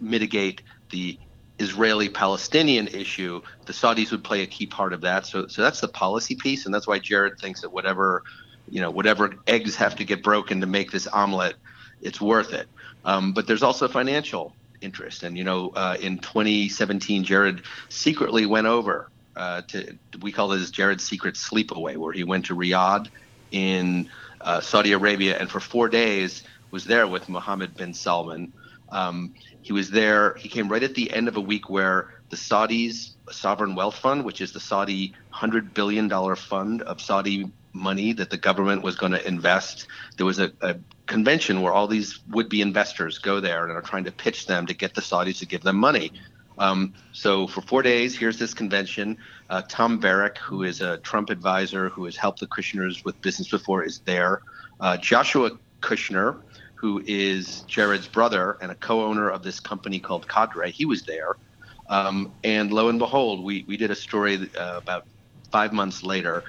mitigate 0.00 0.62
the 0.90 1.18
Israeli 1.58 2.08
Palestinian 2.08 2.88
issue. 2.88 3.40
The 3.66 3.72
Saudis 3.72 4.10
would 4.10 4.24
play 4.24 4.42
a 4.42 4.46
key 4.46 4.66
part 4.66 4.92
of 4.92 5.02
that. 5.02 5.26
So, 5.26 5.46
so 5.46 5.62
that's 5.62 5.80
the 5.80 5.88
policy 5.88 6.34
piece. 6.34 6.64
And 6.64 6.74
that's 6.74 6.88
why 6.88 6.98
Jared 6.98 7.38
thinks 7.38 7.60
that 7.60 7.72
whatever, 7.72 8.22
you 8.68 8.80
know, 8.80 8.90
whatever 8.90 9.34
eggs 9.46 9.76
have 9.76 9.96
to 9.96 10.04
get 10.04 10.22
broken 10.22 10.60
to 10.60 10.66
make 10.66 10.90
this 10.90 11.06
omelet, 11.06 11.56
it's 12.00 12.20
worth 12.20 12.52
it. 12.52 12.68
Um, 13.04 13.32
but 13.32 13.46
there's 13.46 13.62
also 13.62 13.88
financial 13.88 14.54
interest. 14.80 15.22
And, 15.22 15.36
you 15.36 15.44
know, 15.44 15.70
uh, 15.70 15.96
in 16.00 16.18
2017, 16.18 17.24
Jared 17.24 17.62
secretly 17.88 18.46
went 18.46 18.66
over 18.66 19.10
uh, 19.36 19.62
to, 19.68 19.98
we 20.20 20.32
call 20.32 20.48
this 20.48 20.70
Jared's 20.70 21.04
secret 21.04 21.36
sleepaway, 21.36 21.96
where 21.96 22.12
he 22.12 22.24
went 22.24 22.46
to 22.46 22.54
Riyadh 22.54 23.08
in 23.50 24.08
uh, 24.40 24.60
Saudi 24.60 24.92
Arabia 24.92 25.38
and 25.38 25.50
for 25.50 25.60
four 25.60 25.88
days 25.88 26.42
was 26.70 26.84
there 26.84 27.06
with 27.06 27.28
Mohammed 27.28 27.76
bin 27.76 27.94
Salman. 27.94 28.52
Um, 28.90 29.34
he 29.62 29.72
was 29.72 29.90
there, 29.90 30.34
he 30.34 30.48
came 30.48 30.68
right 30.68 30.82
at 30.82 30.94
the 30.94 31.10
end 31.12 31.28
of 31.28 31.36
a 31.36 31.40
week 31.40 31.70
where 31.70 32.10
the 32.30 32.36
Saudis 32.36 33.10
Sovereign 33.30 33.74
Wealth 33.74 33.96
Fund, 33.96 34.24
which 34.24 34.40
is 34.40 34.52
the 34.52 34.60
Saudi 34.60 35.14
$100 35.34 35.74
billion 35.74 36.08
fund 36.36 36.82
of 36.82 37.00
Saudi 37.00 37.50
money 37.72 38.12
that 38.12 38.30
the 38.30 38.36
government 38.36 38.82
was 38.82 38.96
going 38.96 39.12
to 39.12 39.26
invest. 39.26 39.86
There 40.16 40.26
was 40.26 40.38
a, 40.38 40.52
a 40.60 40.76
convention 41.06 41.62
where 41.62 41.72
all 41.72 41.86
these 41.86 42.20
would-be 42.30 42.60
investors 42.60 43.18
go 43.18 43.40
there 43.40 43.66
and 43.66 43.72
are 43.72 43.82
trying 43.82 44.04
to 44.04 44.12
pitch 44.12 44.46
them 44.46 44.66
to 44.66 44.74
get 44.74 44.94
the 44.94 45.00
Saudis 45.00 45.38
to 45.38 45.46
give 45.46 45.62
them 45.62 45.76
money. 45.76 46.12
Um, 46.58 46.94
so 47.12 47.46
for 47.46 47.62
four 47.62 47.82
days, 47.82 48.16
here's 48.16 48.38
this 48.38 48.54
convention. 48.54 49.16
Uh, 49.48 49.62
Tom 49.68 49.98
Barrack, 49.98 50.38
who 50.38 50.62
is 50.64 50.80
a 50.80 50.98
Trump 50.98 51.30
advisor 51.30 51.88
who 51.88 52.04
has 52.04 52.16
helped 52.16 52.40
the 52.40 52.46
Kushners 52.46 53.04
with 53.04 53.20
business 53.22 53.48
before, 53.48 53.82
is 53.82 54.00
there. 54.00 54.42
Uh, 54.80 54.96
Joshua 54.96 55.52
Kushner, 55.80 56.40
who 56.74 57.02
is 57.06 57.62
Jared's 57.62 58.08
brother 58.08 58.58
and 58.60 58.70
a 58.70 58.74
co-owner 58.74 59.30
of 59.30 59.42
this 59.42 59.60
company 59.60 59.98
called 59.98 60.28
Cadre, 60.28 60.70
he 60.70 60.84
was 60.84 61.04
there. 61.04 61.36
Um, 61.88 62.32
and 62.44 62.72
lo 62.72 62.88
and 62.88 62.98
behold, 62.98 63.44
we, 63.44 63.64
we 63.66 63.76
did 63.76 63.90
a 63.90 63.94
story 63.94 64.50
uh, 64.58 64.76
about 64.76 65.06
five 65.50 65.72
months 65.72 66.02
later 66.02 66.44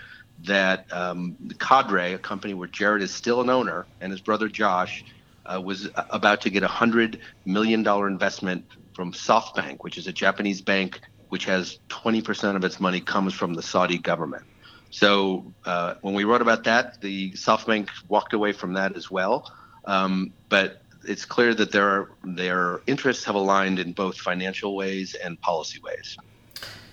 that 0.45 0.91
um, 0.91 1.35
Cadre, 1.59 2.13
a 2.13 2.17
company 2.17 2.53
where 2.53 2.67
Jared 2.67 3.01
is 3.01 3.13
still 3.13 3.41
an 3.41 3.49
owner, 3.49 3.85
and 4.01 4.11
his 4.11 4.21
brother 4.21 4.47
Josh 4.47 5.03
uh, 5.45 5.61
was 5.61 5.89
about 6.09 6.41
to 6.41 6.49
get 6.49 6.63
a 6.63 6.67
hundred 6.67 7.19
million 7.45 7.83
dollar 7.83 8.07
investment 8.07 8.65
from 8.95 9.11
SoftBank, 9.11 9.77
which 9.79 9.97
is 9.97 10.07
a 10.07 10.13
Japanese 10.13 10.61
bank 10.61 11.01
which 11.33 11.45
has 11.45 11.79
20% 11.89 12.55
of 12.55 12.63
its 12.63 12.79
money 12.79 13.01
comes 13.01 13.33
from 13.33 13.55
the 13.55 13.63
Saudi 13.63 13.97
government. 13.97 14.43
So 14.91 15.51
uh, 15.65 15.95
when 16.01 16.13
we 16.13 16.25
wrote 16.25 16.43
about 16.43 16.65
that, 16.65 17.01
the 17.01 17.31
SoftBank 17.31 17.89
walked 18.07 18.33
away 18.33 18.53
from 18.53 18.73
that 18.73 18.95
as 18.95 19.09
well. 19.09 19.51
Um, 19.85 20.31
but 20.49 20.83
it's 21.05 21.25
clear 21.25 21.55
that 21.55 21.71
their 21.71 22.09
their 22.23 22.81
interests 22.85 23.23
have 23.25 23.33
aligned 23.33 23.79
in 23.79 23.93
both 23.93 24.17
financial 24.17 24.75
ways 24.75 25.15
and 25.15 25.41
policy 25.41 25.79
ways. 25.79 26.17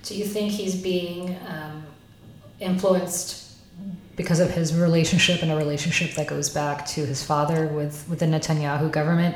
Do 0.04 0.14
you 0.14 0.24
think 0.24 0.52
he's 0.52 0.74
being 0.74 1.36
um, 1.46 1.84
influenced 2.60 3.39
because 4.20 4.38
of 4.38 4.50
his 4.50 4.74
relationship 4.74 5.40
and 5.40 5.50
a 5.50 5.56
relationship 5.56 6.14
that 6.14 6.26
goes 6.26 6.50
back 6.50 6.85
to 6.85 7.06
his 7.06 7.24
father 7.24 7.68
with, 7.68 8.06
with 8.06 8.18
the 8.18 8.26
Netanyahu 8.26 8.92
government 8.92 9.35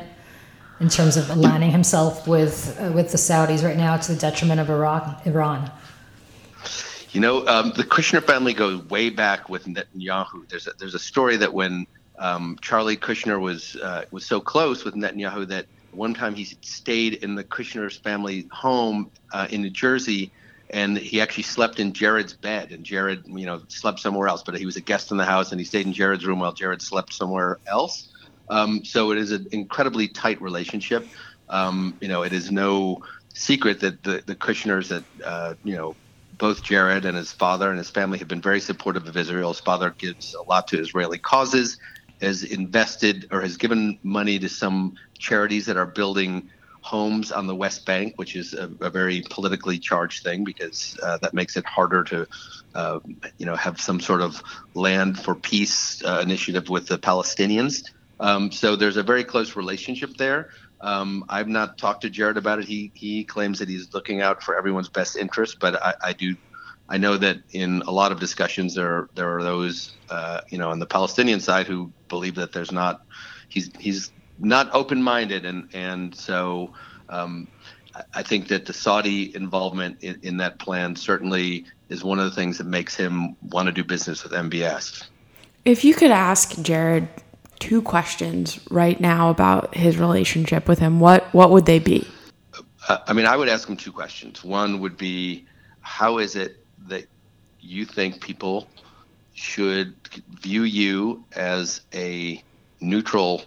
in 0.78 0.90
terms 0.90 1.16
of 1.16 1.30
aligning 1.30 1.70
himself 1.70 2.28
with 2.28 2.78
uh, 2.78 2.92
with 2.92 3.10
the 3.10 3.16
Saudis 3.16 3.64
right 3.64 3.78
now 3.78 3.96
to 3.96 4.12
the 4.12 4.18
detriment 4.18 4.60
of 4.60 4.68
Iraq, 4.68 5.26
Iran? 5.26 5.70
You 7.12 7.22
know, 7.22 7.46
um, 7.46 7.72
the 7.74 7.84
Kushner 7.84 8.22
family 8.22 8.52
goes 8.52 8.84
way 8.90 9.08
back 9.08 9.48
with 9.48 9.64
Netanyahu. 9.64 10.46
There's 10.50 10.66
a, 10.66 10.72
there's 10.78 10.94
a 10.94 10.98
story 10.98 11.38
that 11.38 11.54
when 11.54 11.86
um, 12.18 12.58
Charlie 12.60 12.98
Kushner 12.98 13.40
was 13.40 13.76
uh, 13.76 14.04
was 14.10 14.26
so 14.26 14.38
close 14.38 14.84
with 14.84 14.94
Netanyahu 14.96 15.48
that 15.48 15.64
one 15.92 16.12
time 16.12 16.34
he 16.34 16.44
stayed 16.60 17.14
in 17.24 17.36
the 17.36 17.44
Kushner's 17.44 17.96
family 17.96 18.46
home 18.52 19.10
uh, 19.32 19.46
in 19.48 19.62
New 19.62 19.70
Jersey 19.70 20.30
and 20.74 20.98
he 20.98 21.20
actually 21.20 21.44
slept 21.44 21.78
in 21.78 21.92
Jared's 21.92 22.34
bed. 22.34 22.72
And 22.72 22.84
Jared, 22.84 23.22
you 23.26 23.46
know, 23.46 23.62
slept 23.68 24.00
somewhere 24.00 24.26
else, 24.26 24.42
but 24.44 24.58
he 24.58 24.66
was 24.66 24.76
a 24.76 24.80
guest 24.80 25.12
in 25.12 25.16
the 25.16 25.24
house, 25.24 25.52
and 25.52 25.60
he 25.60 25.64
stayed 25.64 25.86
in 25.86 25.92
Jared's 25.92 26.26
room 26.26 26.40
while 26.40 26.52
Jared 26.52 26.82
slept 26.82 27.14
somewhere 27.14 27.60
else. 27.68 28.10
Um, 28.50 28.84
so 28.84 29.12
it 29.12 29.18
is 29.18 29.30
an 29.30 29.46
incredibly 29.52 30.08
tight 30.08 30.42
relationship. 30.42 31.08
Um, 31.48 31.96
you 32.00 32.08
know, 32.08 32.24
it 32.24 32.32
is 32.32 32.50
no 32.50 32.98
secret 33.34 33.80
that 33.80 34.02
the 34.02 34.24
the 34.26 34.34
Kushners 34.34 34.88
that 34.88 35.04
uh, 35.24 35.54
you 35.62 35.76
know 35.76 35.96
both 36.32 36.64
Jared 36.64 37.04
and 37.04 37.16
his 37.16 37.30
father 37.30 37.68
and 37.70 37.78
his 37.78 37.90
family 37.90 38.18
have 38.18 38.26
been 38.28 38.42
very 38.42 38.60
supportive 38.60 39.06
of 39.06 39.16
Israel. 39.16 39.52
His 39.52 39.60
father 39.60 39.94
gives 39.96 40.34
a 40.34 40.42
lot 40.50 40.66
to 40.68 40.80
Israeli 40.80 41.18
causes, 41.18 41.78
has 42.20 42.42
invested 42.42 43.28
or 43.30 43.40
has 43.42 43.56
given 43.56 44.00
money 44.02 44.40
to 44.40 44.48
some 44.48 44.94
charities 45.20 45.66
that 45.66 45.76
are 45.76 45.86
building 45.86 46.48
homes 46.84 47.32
on 47.32 47.46
the 47.46 47.54
West 47.54 47.86
Bank, 47.86 48.12
which 48.16 48.36
is 48.36 48.52
a, 48.52 48.70
a 48.82 48.90
very 48.90 49.24
politically 49.30 49.78
charged 49.78 50.22
thing 50.22 50.44
because 50.44 50.98
uh, 51.02 51.16
that 51.22 51.32
makes 51.32 51.56
it 51.56 51.64
harder 51.64 52.04
to, 52.04 52.28
uh, 52.74 53.00
you 53.38 53.46
know, 53.46 53.56
have 53.56 53.80
some 53.80 53.98
sort 54.00 54.20
of 54.20 54.42
land 54.74 55.18
for 55.18 55.34
peace 55.34 56.04
uh, 56.04 56.20
initiative 56.22 56.68
with 56.68 56.86
the 56.86 56.98
Palestinians. 56.98 57.90
Um, 58.20 58.52
so 58.52 58.76
there's 58.76 58.98
a 58.98 59.02
very 59.02 59.24
close 59.24 59.56
relationship 59.56 60.18
there. 60.18 60.50
Um, 60.82 61.24
I've 61.30 61.48
not 61.48 61.78
talked 61.78 62.02
to 62.02 62.10
Jared 62.10 62.36
about 62.36 62.58
it. 62.58 62.66
He 62.66 62.92
he 62.92 63.24
claims 63.24 63.60
that 63.60 63.68
he's 63.70 63.94
looking 63.94 64.20
out 64.20 64.42
for 64.42 64.54
everyone's 64.54 64.90
best 64.90 65.16
interest, 65.16 65.58
but 65.58 65.82
I, 65.82 65.94
I 66.02 66.12
do. 66.12 66.36
I 66.86 66.98
know 66.98 67.16
that 67.16 67.38
in 67.52 67.80
a 67.86 67.90
lot 67.90 68.12
of 68.12 68.20
discussions 68.20 68.74
there 68.74 69.08
there 69.14 69.34
are 69.34 69.42
those 69.42 69.94
uh, 70.10 70.42
you 70.50 70.58
know 70.58 70.70
on 70.70 70.80
the 70.80 70.86
Palestinian 70.86 71.40
side 71.40 71.66
who 71.66 71.90
believe 72.10 72.34
that 72.34 72.52
there's 72.52 72.72
not 72.72 73.00
he's 73.48 73.70
he's 73.78 74.12
not 74.38 74.68
open-minded, 74.74 75.44
and 75.44 75.68
and 75.74 76.14
so 76.14 76.72
um, 77.08 77.48
I 78.12 78.22
think 78.22 78.48
that 78.48 78.66
the 78.66 78.72
Saudi 78.72 79.34
involvement 79.34 80.02
in, 80.02 80.18
in 80.22 80.36
that 80.38 80.58
plan 80.58 80.96
certainly 80.96 81.64
is 81.88 82.02
one 82.02 82.18
of 82.18 82.24
the 82.24 82.30
things 82.30 82.58
that 82.58 82.66
makes 82.66 82.96
him 82.96 83.36
want 83.42 83.66
to 83.66 83.72
do 83.72 83.84
business 83.84 84.22
with 84.22 84.32
MBS. 84.32 85.04
If 85.64 85.84
you 85.84 85.94
could 85.94 86.10
ask 86.10 86.60
Jared 86.60 87.08
two 87.58 87.80
questions 87.80 88.60
right 88.70 89.00
now 89.00 89.30
about 89.30 89.74
his 89.74 89.98
relationship 89.98 90.68
with 90.68 90.78
him, 90.78 91.00
what 91.00 91.32
what 91.32 91.50
would 91.50 91.66
they 91.66 91.78
be? 91.78 92.06
Uh, 92.88 92.98
I 93.06 93.12
mean, 93.12 93.26
I 93.26 93.36
would 93.36 93.48
ask 93.48 93.68
him 93.68 93.76
two 93.76 93.92
questions. 93.92 94.44
One 94.44 94.80
would 94.80 94.96
be, 94.96 95.46
how 95.80 96.18
is 96.18 96.36
it 96.36 96.64
that 96.88 97.06
you 97.60 97.86
think 97.86 98.20
people 98.20 98.68
should 99.32 99.94
view 100.40 100.64
you 100.64 101.24
as 101.34 101.80
a 101.94 102.42
neutral 102.80 103.42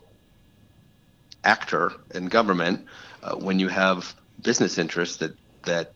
actor 1.47 1.93
in 2.13 2.27
government 2.27 2.85
uh, 3.23 3.35
when 3.35 3.57
you 3.59 3.69
have 3.69 4.13
business 4.41 4.77
interests 4.77 5.17
that 5.17 5.31
that 5.63 5.93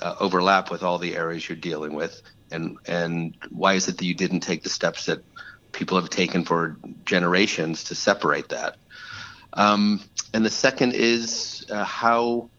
uh, 0.00 0.14
overlap 0.20 0.70
with 0.70 0.82
all 0.82 0.98
the 0.98 1.16
areas 1.16 1.48
you're 1.48 1.56
dealing 1.56 1.94
with, 1.94 2.20
and 2.50 2.76
and 2.86 3.36
why 3.50 3.74
is 3.74 3.88
it 3.88 3.98
that 3.98 4.04
you 4.04 4.14
didn't 4.14 4.40
take 4.40 4.62
the 4.62 4.68
steps 4.68 5.06
that 5.06 5.20
people 5.72 6.00
have 6.00 6.10
taken 6.10 6.44
for 6.44 6.76
generations 7.04 7.84
to 7.84 7.94
separate 7.94 8.48
that? 8.48 8.76
Um, 9.52 10.00
and 10.34 10.44
the 10.44 10.50
second 10.50 10.94
is 10.94 11.66
uh, 11.70 11.84
how 11.84 12.50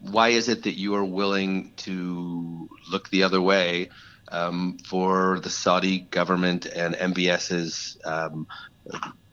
why 0.00 0.28
is 0.28 0.48
it 0.48 0.64
that 0.64 0.78
you 0.78 0.94
are 0.94 1.04
willing 1.04 1.72
to 1.76 2.68
look 2.90 3.08
the 3.08 3.22
other 3.22 3.40
way 3.40 3.88
um, 4.28 4.78
for 4.86 5.40
the 5.40 5.50
Saudi 5.50 6.00
government 6.00 6.66
and 6.66 6.94
MBS's 6.94 7.98
um, 8.04 8.46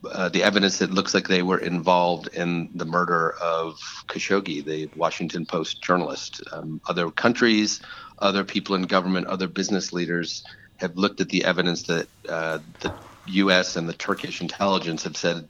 uh, 0.10 0.30
the 0.30 0.44
evidence 0.44 0.80
that 0.80 0.92
looks 0.92 1.14
like 1.14 1.28
they 1.28 1.44
were 1.44 1.60
involved 1.60 2.28
in 2.34 2.70
the 2.74 2.86
murder 2.86 3.36
of 3.42 3.80
Khashoggi, 4.08 4.64
the 4.64 4.90
Washington 4.96 5.46
Post 5.46 5.82
journalist. 5.82 6.42
Um, 6.52 6.82
other 6.88 7.12
countries, 7.12 7.82
other 8.20 8.44
people 8.44 8.76
in 8.76 8.84
government, 8.84 9.28
other 9.28 9.48
business 9.48 9.94
leaders 9.94 10.44
have 10.78 10.98
looked 10.98 11.22
at 11.22 11.30
the 11.30 11.46
evidence 11.46 11.84
that 11.84 12.08
uh, 12.28 12.60
the 12.80 12.94
U.S. 13.28 13.76
and 13.76 13.88
the 13.88 13.94
Turkish 13.94 14.42
intelligence 14.42 15.04
have 15.04 15.16
said 15.16 15.48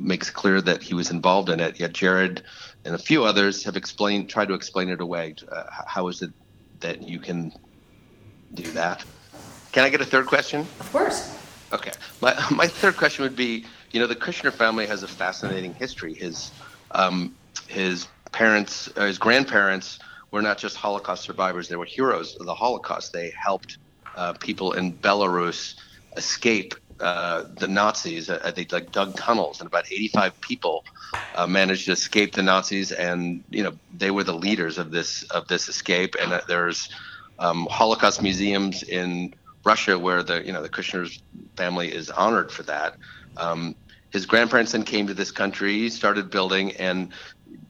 makes 0.00 0.30
clear 0.30 0.62
that 0.62 0.82
he 0.82 0.94
was 0.94 1.10
involved 1.10 1.50
in 1.50 1.60
it. 1.60 1.78
Yet 1.78 1.92
Jared 1.92 2.42
and 2.84 2.94
a 2.94 2.98
few 2.98 3.24
others 3.24 3.64
have 3.64 3.76
explained, 3.76 4.30
tried 4.30 4.48
to 4.48 4.54
explain 4.54 4.88
it 4.88 5.00
away. 5.00 5.34
Uh, 5.50 5.64
how 5.86 6.08
is 6.08 6.22
it 6.22 6.30
that 6.80 7.02
you 7.02 7.18
can 7.18 7.52
do 8.54 8.62
that? 8.72 9.04
Can 9.72 9.84
I 9.84 9.90
get 9.90 10.00
a 10.00 10.06
third 10.06 10.26
question? 10.26 10.60
Of 10.80 10.90
course. 10.90 11.43
Okay. 11.72 11.92
My, 12.20 12.34
my 12.50 12.66
third 12.66 12.96
question 12.96 13.22
would 13.22 13.36
be 13.36 13.66
you 13.94 14.00
know, 14.00 14.08
the 14.08 14.16
Kushner 14.16 14.52
family 14.52 14.86
has 14.88 15.04
a 15.04 15.08
fascinating 15.08 15.72
history. 15.72 16.14
His, 16.14 16.50
um, 16.90 17.36
his 17.68 18.08
parents, 18.32 18.88
uh, 18.96 19.06
his 19.06 19.18
grandparents 19.18 20.00
were 20.32 20.42
not 20.42 20.58
just 20.58 20.76
Holocaust 20.76 21.22
survivors, 21.22 21.68
they 21.68 21.76
were 21.76 21.84
heroes 21.84 22.36
of 22.40 22.46
the 22.46 22.54
Holocaust. 22.54 23.12
They 23.12 23.32
helped 23.40 23.78
uh, 24.16 24.32
people 24.40 24.72
in 24.72 24.98
Belarus 24.98 25.74
escape 26.16 26.74
uh, 26.98 27.44
the 27.58 27.68
Nazis. 27.68 28.28
Uh, 28.28 28.50
they 28.54 28.66
like 28.72 28.90
dug 28.90 29.16
tunnels, 29.16 29.60
and 29.60 29.68
about 29.68 29.84
85 29.92 30.40
people 30.40 30.82
uh, 31.36 31.46
managed 31.46 31.86
to 31.86 31.92
escape 31.92 32.34
the 32.34 32.42
Nazis. 32.42 32.90
And 32.90 33.44
you 33.48 33.62
know, 33.62 33.78
they 33.92 34.10
were 34.10 34.24
the 34.24 34.34
leaders 34.34 34.76
of 34.76 34.90
this 34.90 35.22
of 35.30 35.46
this 35.46 35.68
escape. 35.68 36.16
And 36.20 36.32
uh, 36.32 36.40
there's 36.48 36.88
um, 37.38 37.68
Holocaust 37.70 38.22
museums 38.22 38.82
in 38.82 39.32
Russia 39.64 39.98
where 39.98 40.22
the 40.22 40.44
you 40.44 40.52
know 40.52 40.62
the 40.62 40.68
Kushner's 40.68 41.22
family 41.56 41.92
is 41.92 42.10
honored 42.10 42.52
for 42.52 42.62
that. 42.64 42.96
Um, 43.36 43.74
his 44.10 44.26
grandparents 44.26 44.72
then 44.72 44.84
came 44.84 45.08
to 45.08 45.14
this 45.14 45.32
country, 45.32 45.88
started 45.90 46.30
building, 46.30 46.72
and 46.72 47.12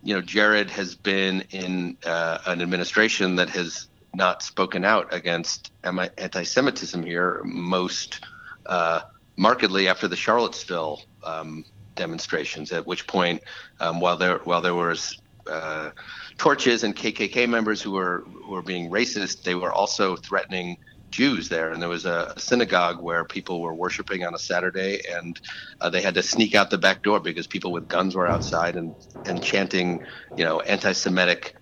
you 0.02 0.14
know 0.14 0.20
Jared 0.20 0.70
has 0.70 0.94
been 0.94 1.44
in 1.50 1.96
uh, 2.04 2.38
an 2.46 2.61
administration 2.61 3.37
that 3.37 3.48
has 3.50 3.88
not 4.14 4.42
spoken 4.42 4.85
out 4.85 5.12
against 5.12 5.72
anti-Semitism 5.83 7.02
here 7.02 7.40
most 7.44 8.20
uh, 8.66 9.00
markedly 9.37 9.88
after 9.88 10.07
the 10.07 10.16
Charlottesville 10.16 11.02
um, 11.24 11.64
demonstrations. 11.94 12.72
At 12.72 12.87
which 12.87 13.07
point, 13.07 13.42
um, 13.80 14.00
while 14.00 14.16
there 14.16 14.38
while 14.38 14.61
there 14.61 14.74
was 14.74 15.18
uh, 15.50 15.90
torches 16.38 16.85
and 16.85 16.94
KKK 16.94 17.48
members 17.48 17.80
who 17.80 17.92
were 17.92 18.24
who 18.26 18.52
were 18.52 18.62
being 18.62 18.90
racist, 18.90 19.42
they 19.42 19.54
were 19.54 19.72
also 19.72 20.16
threatening 20.16 20.76
Jews 21.14 21.48
there, 21.48 21.70
and 21.70 21.81
there 21.81 21.88
was 21.88 22.07
a 22.07 22.35
synagogue 22.37 23.00
where 23.00 23.24
people 23.24 23.61
were 23.61 23.72
worshiping 23.72 24.24
on 24.24 24.35
a 24.35 24.38
Saturday, 24.38 25.00
and 25.09 25.40
uh, 25.81 25.88
they 25.88 26.03
had 26.03 26.14
to 26.14 26.24
sneak 26.24 26.57
out 26.57 26.70
the 26.70 26.79
back 26.79 27.05
door 27.05 27.20
because 27.20 27.46
people 27.46 27.70
with 27.70 27.87
guns 27.87 28.16
were 28.16 28.27
outside 28.27 28.74
and 28.74 28.96
and 29.24 29.40
chanting, 29.40 30.03
you 30.37 30.44
know, 30.44 30.59
anti-Semitic 30.61 31.55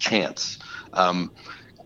chants. 0.00 0.58
Um, 0.92 1.30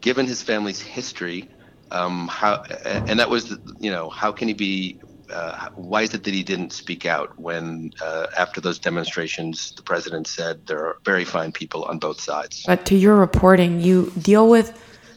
given 0.00 0.26
his 0.26 0.42
family's 0.42 0.80
history, 0.80 1.50
um, 1.90 2.26
how 2.26 2.62
and 2.86 3.20
that 3.20 3.28
was, 3.28 3.54
you 3.78 3.90
know, 3.90 4.08
how 4.08 4.32
can 4.32 4.48
he 4.48 4.54
be? 4.54 4.98
Uh, 5.30 5.68
why 5.74 6.00
is 6.02 6.14
it 6.14 6.24
that 6.24 6.32
he 6.32 6.42
didn't 6.42 6.72
speak 6.72 7.04
out 7.04 7.38
when, 7.38 7.92
uh, 8.02 8.26
after 8.36 8.62
those 8.62 8.78
demonstrations, 8.80 9.72
the 9.76 9.82
president 9.82 10.26
said 10.26 10.66
there 10.66 10.84
are 10.86 10.96
very 11.04 11.24
fine 11.24 11.52
people 11.52 11.84
on 11.84 11.98
both 11.98 12.18
sides? 12.18 12.64
But 12.66 12.86
to 12.86 12.96
your 12.96 13.14
reporting, 13.14 13.80
you 13.80 14.10
deal 14.18 14.48
with 14.48 14.72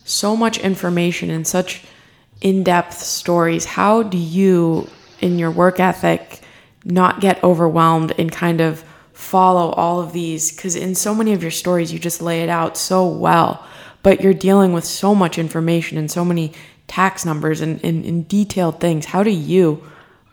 so 0.05 0.35
much 0.35 0.57
information 0.59 1.29
in 1.31 1.45
such 1.45 1.83
in-depth 2.43 2.93
stories 2.93 3.65
how 3.65 4.03
do 4.03 4.17
you 4.17 4.87
in 5.19 5.39
your 5.39 5.51
work 5.51 5.79
ethic 5.79 6.41
not 6.85 7.21
get 7.21 7.43
overwhelmed 7.43 8.13
and 8.19 8.31
kind 8.31 8.61
of 8.61 8.83
follow 9.13 9.71
all 9.71 10.01
of 10.01 10.13
these? 10.13 10.55
Because 10.55 10.75
in 10.75 10.93
so 10.95 11.15
many 11.15 11.33
of 11.33 11.41
your 11.41 11.51
stories 11.51 11.91
you 11.91 11.97
just 11.97 12.21
lay 12.21 12.43
it 12.43 12.49
out 12.49 12.77
so 12.77 13.07
well 13.07 13.65
but 14.03 14.21
you're 14.21 14.33
dealing 14.33 14.73
with 14.73 14.83
so 14.83 15.15
much 15.15 15.39
information 15.39 15.97
and 15.97 16.11
so 16.11 16.23
many 16.23 16.51
tax 16.87 17.25
numbers 17.25 17.61
and, 17.61 17.83
and, 17.83 18.05
and 18.05 18.27
detailed 18.27 18.79
things. 18.79 19.05
How 19.05 19.23
do 19.23 19.31
you 19.31 19.81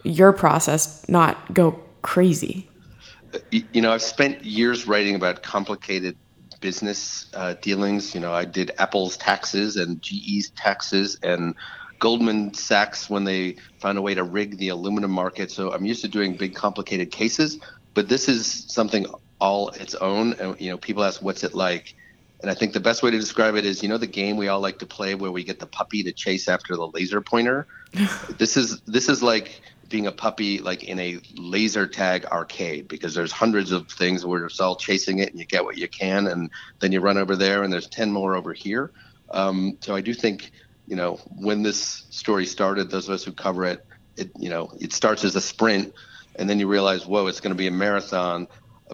your 0.03 0.33
process 0.33 1.09
not 1.09 1.55
go 1.55 1.81
crazy? 2.03 2.69
You 3.51 3.81
know 3.81 3.93
i've 3.93 4.03
spent 4.03 4.45
years 4.45 4.87
writing 4.89 5.15
about 5.15 5.43
complicated 5.43 6.17
business 6.61 7.27
uh, 7.35 7.55
dealings. 7.63 8.13
You 8.15 8.21
know 8.21 8.33
i 8.33 8.45
did 8.45 8.73
apple's 8.79 9.17
taxes 9.17 9.77
and 9.77 10.03
ge's 10.03 10.51
taxes 10.51 11.17
and 11.23 11.55
Goldman 12.01 12.53
Sachs 12.55 13.09
when 13.09 13.25
they 13.25 13.57
found 13.79 13.97
a 13.99 14.03
way 14.03 14.15
to 14.15 14.25
rig 14.25 14.59
the 14.59 14.71
aluminum 14.71 15.11
market. 15.13 15.51
So 15.51 15.73
I'm 15.73 15.85
used 15.85 16.03
to 16.03 16.09
doing 16.09 16.35
big, 16.35 16.55
complicated 16.55 17.13
cases, 17.13 17.61
but 17.95 18.09
this 18.09 18.29
is 18.29 18.65
something 18.69 19.07
all 19.39 19.69
its 19.71 19.95
own. 19.95 20.33
And 20.35 20.61
you 20.61 20.71
know, 20.71 20.79
people 20.79 21.05
ask, 21.05 21.23
"What's 21.23 21.45
it 21.45 21.55
like?" 21.55 21.95
And 22.43 22.51
I 22.51 22.55
think 22.55 22.73
the 22.73 22.81
best 22.81 23.03
way 23.03 23.11
to 23.11 23.19
describe 23.19 23.55
it 23.55 23.67
is, 23.67 23.83
you 23.83 23.89
know, 23.89 23.99
the 23.99 24.07
game 24.07 24.39
we 24.39 24.49
all 24.49 24.61
like 24.61 24.79
to 24.79 24.87
play 24.87 25.15
where 25.15 25.31
we 25.31 25.45
get 25.45 25.61
the 25.61 25.67
puppy 25.67 26.03
to 26.03 26.13
chase 26.13 26.49
after 26.49 26.75
the 26.75 26.89
laser 26.89 27.21
pointer. 27.21 27.67
this 28.39 28.57
is 28.57 28.81
this 28.87 29.09
is 29.09 29.23
like 29.23 29.61
being 29.91 30.07
a 30.07 30.13
puppy 30.13 30.59
like 30.61 30.85
in 30.85 30.99
a 30.99 31.21
laser 31.37 31.87
tag 31.87 32.25
arcade 32.27 32.89
because 32.89 33.13
there's 33.15 33.33
hundreds 33.33 33.73
of 33.73 33.91
things 33.91 34.25
where 34.25 34.47
it's 34.47 34.61
all 34.61 34.77
chasing 34.77 35.19
it 35.19 35.31
and 35.31 35.39
you 35.39 35.45
get 35.45 35.65
what 35.65 35.77
you 35.77 35.89
can 35.89 36.29
and 36.29 36.49
then 36.79 36.93
you 36.93 37.01
run 37.01 37.19
over 37.19 37.37
there 37.37 37.65
and 37.65 37.73
there's 37.73 37.89
10 37.89 38.13
more 38.13 38.37
over 38.37 38.53
here 38.53 38.93
um, 39.33 39.77
so 39.81 39.95
i 39.97 40.01
do 40.01 40.15
think 40.15 40.53
you 40.91 40.97
know, 40.97 41.21
when 41.37 41.63
this 41.63 42.05
story 42.11 42.45
started, 42.45 42.91
those 42.91 43.09
of 43.09 43.15
us 43.15 43.23
who 43.23 43.31
cover 43.31 43.65
it, 43.65 43.87
it, 44.17 44.33
you 44.37 44.51
know, 44.51 44.73
it 44.81 44.93
starts 44.93 45.23
as 45.23 45.37
a 45.37 45.41
sprint, 45.41 45.95
and 46.35 46.51
then 46.51 46.59
you 46.59 46.67
realize, 46.67 47.07
whoa, 47.07 47.29
it's 47.29 47.39
going 47.39 47.53
to 47.53 47.57
be 47.57 47.69
a 47.69 47.71
marathon. 47.71 48.49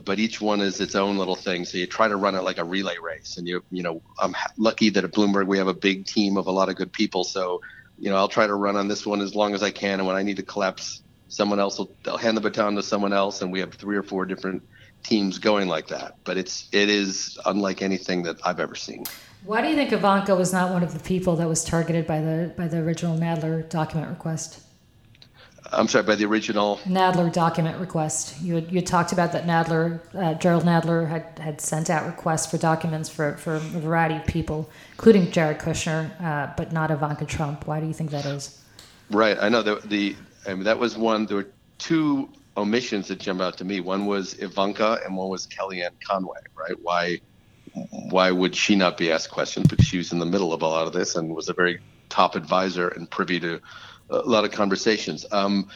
But 0.05 0.19
each 0.19 0.39
one 0.39 0.61
is 0.61 0.79
its 0.79 0.95
own 0.95 1.17
little 1.17 1.35
thing. 1.35 1.65
So 1.65 1.79
you 1.79 1.87
try 1.87 2.07
to 2.07 2.17
run 2.17 2.35
it 2.35 2.43
like 2.43 2.59
a 2.59 2.65
relay 2.65 2.97
race, 3.03 3.39
and 3.39 3.49
you, 3.49 3.65
you 3.71 3.83
know, 3.83 4.03
I'm 4.19 4.37
lucky 4.59 4.91
that 4.91 5.05
at 5.05 5.13
Bloomberg 5.13 5.47
we 5.47 5.57
have 5.57 5.69
a 5.69 5.75
big 5.75 6.05
team 6.05 6.37
of 6.37 6.49
a 6.49 6.51
lot 6.51 6.69
of 6.69 6.77
good 6.77 6.93
people. 6.93 7.25
So, 7.25 7.63
you 7.99 8.11
know, 8.11 8.17
I'll 8.17 8.29
try 8.29 8.47
to 8.47 8.55
run 8.55 8.77
on 8.77 8.89
this 8.89 9.07
one 9.07 9.23
as 9.23 9.35
long 9.35 9.55
as 9.55 9.63
I 9.63 9.71
can, 9.71 9.99
and 9.99 10.07
when 10.07 10.17
I 10.17 10.23
need 10.23 10.37
to 10.37 10.43
collapse, 10.43 11.03
someone 11.29 11.59
else 11.59 11.79
will 11.79 11.91
they'll 12.05 12.19
hand 12.19 12.37
the 12.37 12.43
baton 12.43 12.77
to 12.77 12.83
someone 12.83 13.15
else, 13.15 13.41
and 13.41 13.51
we 13.51 13.61
have 13.61 13.73
three 13.73 13.97
or 13.97 14.03
four 14.03 14.27
different 14.27 14.63
teams 15.03 15.39
going 15.39 15.67
like 15.67 15.87
that. 15.87 16.17
But 16.25 16.37
it's 16.37 16.69
it 16.73 16.91
is 16.91 17.39
unlike 17.47 17.81
anything 17.81 18.25
that 18.25 18.37
I've 18.45 18.61
ever 18.61 18.75
seen. 18.75 19.05
Why 19.47 19.63
do 19.63 19.69
you 19.69 19.77
think 19.77 19.93
Ivanka 19.93 20.35
was 20.35 20.53
not 20.53 20.73
one 20.73 20.83
of 20.83 20.93
the 20.93 20.99
people 20.99 21.37
that 21.37 21.49
was 21.49 21.63
targeted 21.63 22.05
by 22.05 22.21
the 22.21 22.53
by 22.57 22.67
the 22.67 22.79
original 22.79 23.17
Nadler 23.17 23.69
document 23.69 24.11
request? 24.11 24.61
I'm 25.73 25.87
sorry, 25.87 26.05
by 26.05 26.17
the 26.17 26.25
original 26.25 26.79
Nadler 26.85 27.33
document 27.33 27.79
request. 27.79 28.41
You 28.43 28.57
had, 28.57 28.69
you 28.69 28.77
had 28.77 28.87
talked 28.87 29.13
about 29.13 29.33
that 29.33 29.47
Nadler, 29.47 30.01
uh, 30.15 30.35
Jerrold 30.35 30.65
Nadler 30.65 31.09
had, 31.09 31.39
had 31.39 31.61
sent 31.61 31.91
out 31.91 32.07
requests 32.07 32.49
for 32.51 32.59
documents 32.59 33.09
for, 33.09 33.37
for 33.37 33.57
a 33.57 33.61
variety 33.61 34.17
of 34.17 34.27
people, 34.27 34.71
including 34.93 35.31
Jared 35.31 35.59
Kushner, 35.59 36.11
uh, 36.23 36.53
but 36.57 36.73
not 36.73 36.91
Ivanka 36.91 37.25
Trump. 37.25 37.67
Why 37.67 37.81
do 37.81 37.87
you 37.87 37.93
think 37.93 38.11
that 38.11 38.25
is? 38.27 38.63
Right. 39.11 39.37
I 39.41 39.49
know 39.49 39.63
the, 39.63 39.81
the 39.87 40.17
I 40.47 40.55
mean, 40.55 40.65
that 40.65 40.79
was 40.79 40.97
one. 40.97 41.27
There 41.27 41.39
were 41.39 41.49
two 41.79 42.29
omissions 42.57 43.09
that 43.09 43.19
jumped 43.19 43.43
out 43.43 43.57
to 43.59 43.65
me. 43.65 43.81
One 43.81 44.07
was 44.07 44.35
Ivanka, 44.35 45.01
and 45.05 45.17
one 45.17 45.29
was 45.29 45.47
Kellyanne 45.47 46.01
Conway. 46.05 46.41
Right? 46.55 46.77
Why? 46.81 47.21
Why 47.91 48.31
would 48.31 48.55
she 48.55 48.75
not 48.75 48.97
be 48.97 49.11
asked 49.11 49.31
questions? 49.31 49.67
Because 49.69 49.87
she 49.87 49.99
was 49.99 50.13
in 50.13 50.19
the 50.19 50.27
middle 50.27 50.53
of 50.53 50.63
a 50.63 50.67
lot 50.67 50.87
of 50.87 50.93
this 50.93 51.17
and 51.17 51.35
was 51.35 51.49
a 51.49 51.55
very 51.55 51.81
top 52.09 52.35
advisor 52.35 52.89
and 52.89 53.11
privy 53.11 53.41
to 53.41 53.61
a 54.11 54.19
lot 54.19 54.45
of 54.45 54.53
conversations. 54.53 55.27
Um, 55.33 55.69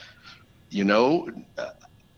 you 0.69 0.83
know, 0.83 1.29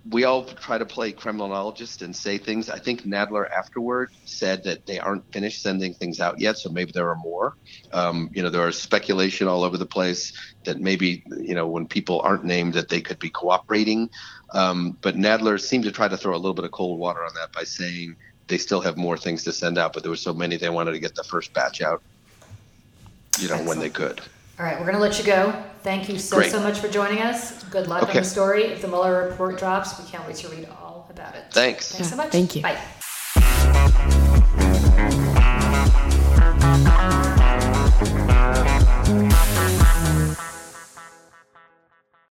we 0.10 0.26
all 0.26 0.44
try 0.44 0.78
to 0.78 0.86
play 0.86 1.12
criminologist 1.12 2.02
and 2.02 2.16
say 2.16 2.38
things. 2.38 2.70
I 2.70 2.78
think 2.78 3.04
Nadler 3.04 3.50
afterward 3.50 4.12
said 4.26 4.64
that 4.66 4.86
they 4.86 5.00
aren't 5.00 5.32
finished 5.32 5.62
sending 5.62 5.94
things 5.94 6.20
out 6.20 6.40
yet, 6.40 6.58
so 6.58 6.70
maybe 6.70 6.92
there 6.92 7.10
are 7.10 7.16
more. 7.16 7.56
Um, 7.94 8.30
you 8.34 8.44
know, 8.44 8.50
there 8.50 8.68
is 8.68 8.78
speculation 8.78 9.48
all 9.48 9.64
over 9.64 9.78
the 9.78 9.86
place 9.86 10.34
that 10.66 10.80
maybe 10.80 11.24
you 11.40 11.56
know 11.56 11.68
when 11.68 11.88
people 11.88 12.20
aren't 12.22 12.44
named 12.44 12.74
that 12.74 12.90
they 12.90 13.02
could 13.02 13.20
be 13.20 13.30
cooperating. 13.30 14.10
Um, 14.54 14.98
but 15.02 15.16
Nadler 15.16 15.60
seemed 15.60 15.86
to 15.86 15.92
try 15.92 16.08
to 16.08 16.18
throw 16.18 16.36
a 16.36 16.38
little 16.38 16.54
bit 16.54 16.66
of 16.66 16.72
cold 16.72 17.00
water 17.00 17.24
on 17.24 17.34
that 17.36 17.54
by 17.54 17.64
saying 17.64 18.18
they 18.48 18.58
still 18.58 18.82
have 18.82 18.98
more 18.98 19.18
things 19.18 19.44
to 19.46 19.52
send 19.52 19.78
out, 19.78 19.94
but 19.94 20.04
there 20.04 20.10
were 20.10 20.16
so 20.16 20.34
many 20.34 20.58
they 20.58 20.70
wanted 20.70 20.92
to 20.92 21.00
get 21.00 21.16
the 21.16 21.24
first 21.24 21.54
batch 21.54 21.82
out, 21.82 22.02
you 23.40 23.48
know, 23.48 23.56
Excellent. 23.56 23.68
when 23.68 23.80
they 23.80 23.90
could. 23.90 24.22
All 24.60 24.66
right, 24.66 24.78
we're 24.78 24.86
going 24.86 24.96
to 24.96 25.02
let 25.02 25.18
you 25.18 25.26
go. 25.26 25.52
Thank 25.82 26.08
you 26.10 26.20
so, 26.20 26.38
Great. 26.38 26.52
so 26.52 26.60
much 26.60 26.80
for 26.80 26.88
joining 26.88 27.20
us. 27.20 27.64
Good 27.66 27.88
luck 27.88 28.08
on 28.08 28.16
the 28.16 28.24
story. 28.24 28.66
If 28.66 28.82
the 28.82 28.88
Mueller 28.88 29.28
report 29.28 29.58
drops, 29.58 30.00
we 30.00 30.06
can't 30.10 30.26
wait 30.28 30.36
to 30.38 30.50
read 30.50 30.68
all 30.70 31.08
about 31.10 31.36
it. 31.36 31.46
Thanks. 31.52 31.92
Thanks 31.92 32.10
so 32.10 32.16
much. 32.16 32.32
thank 32.32 32.56
you. 32.56 32.62
Bye. 32.62 34.20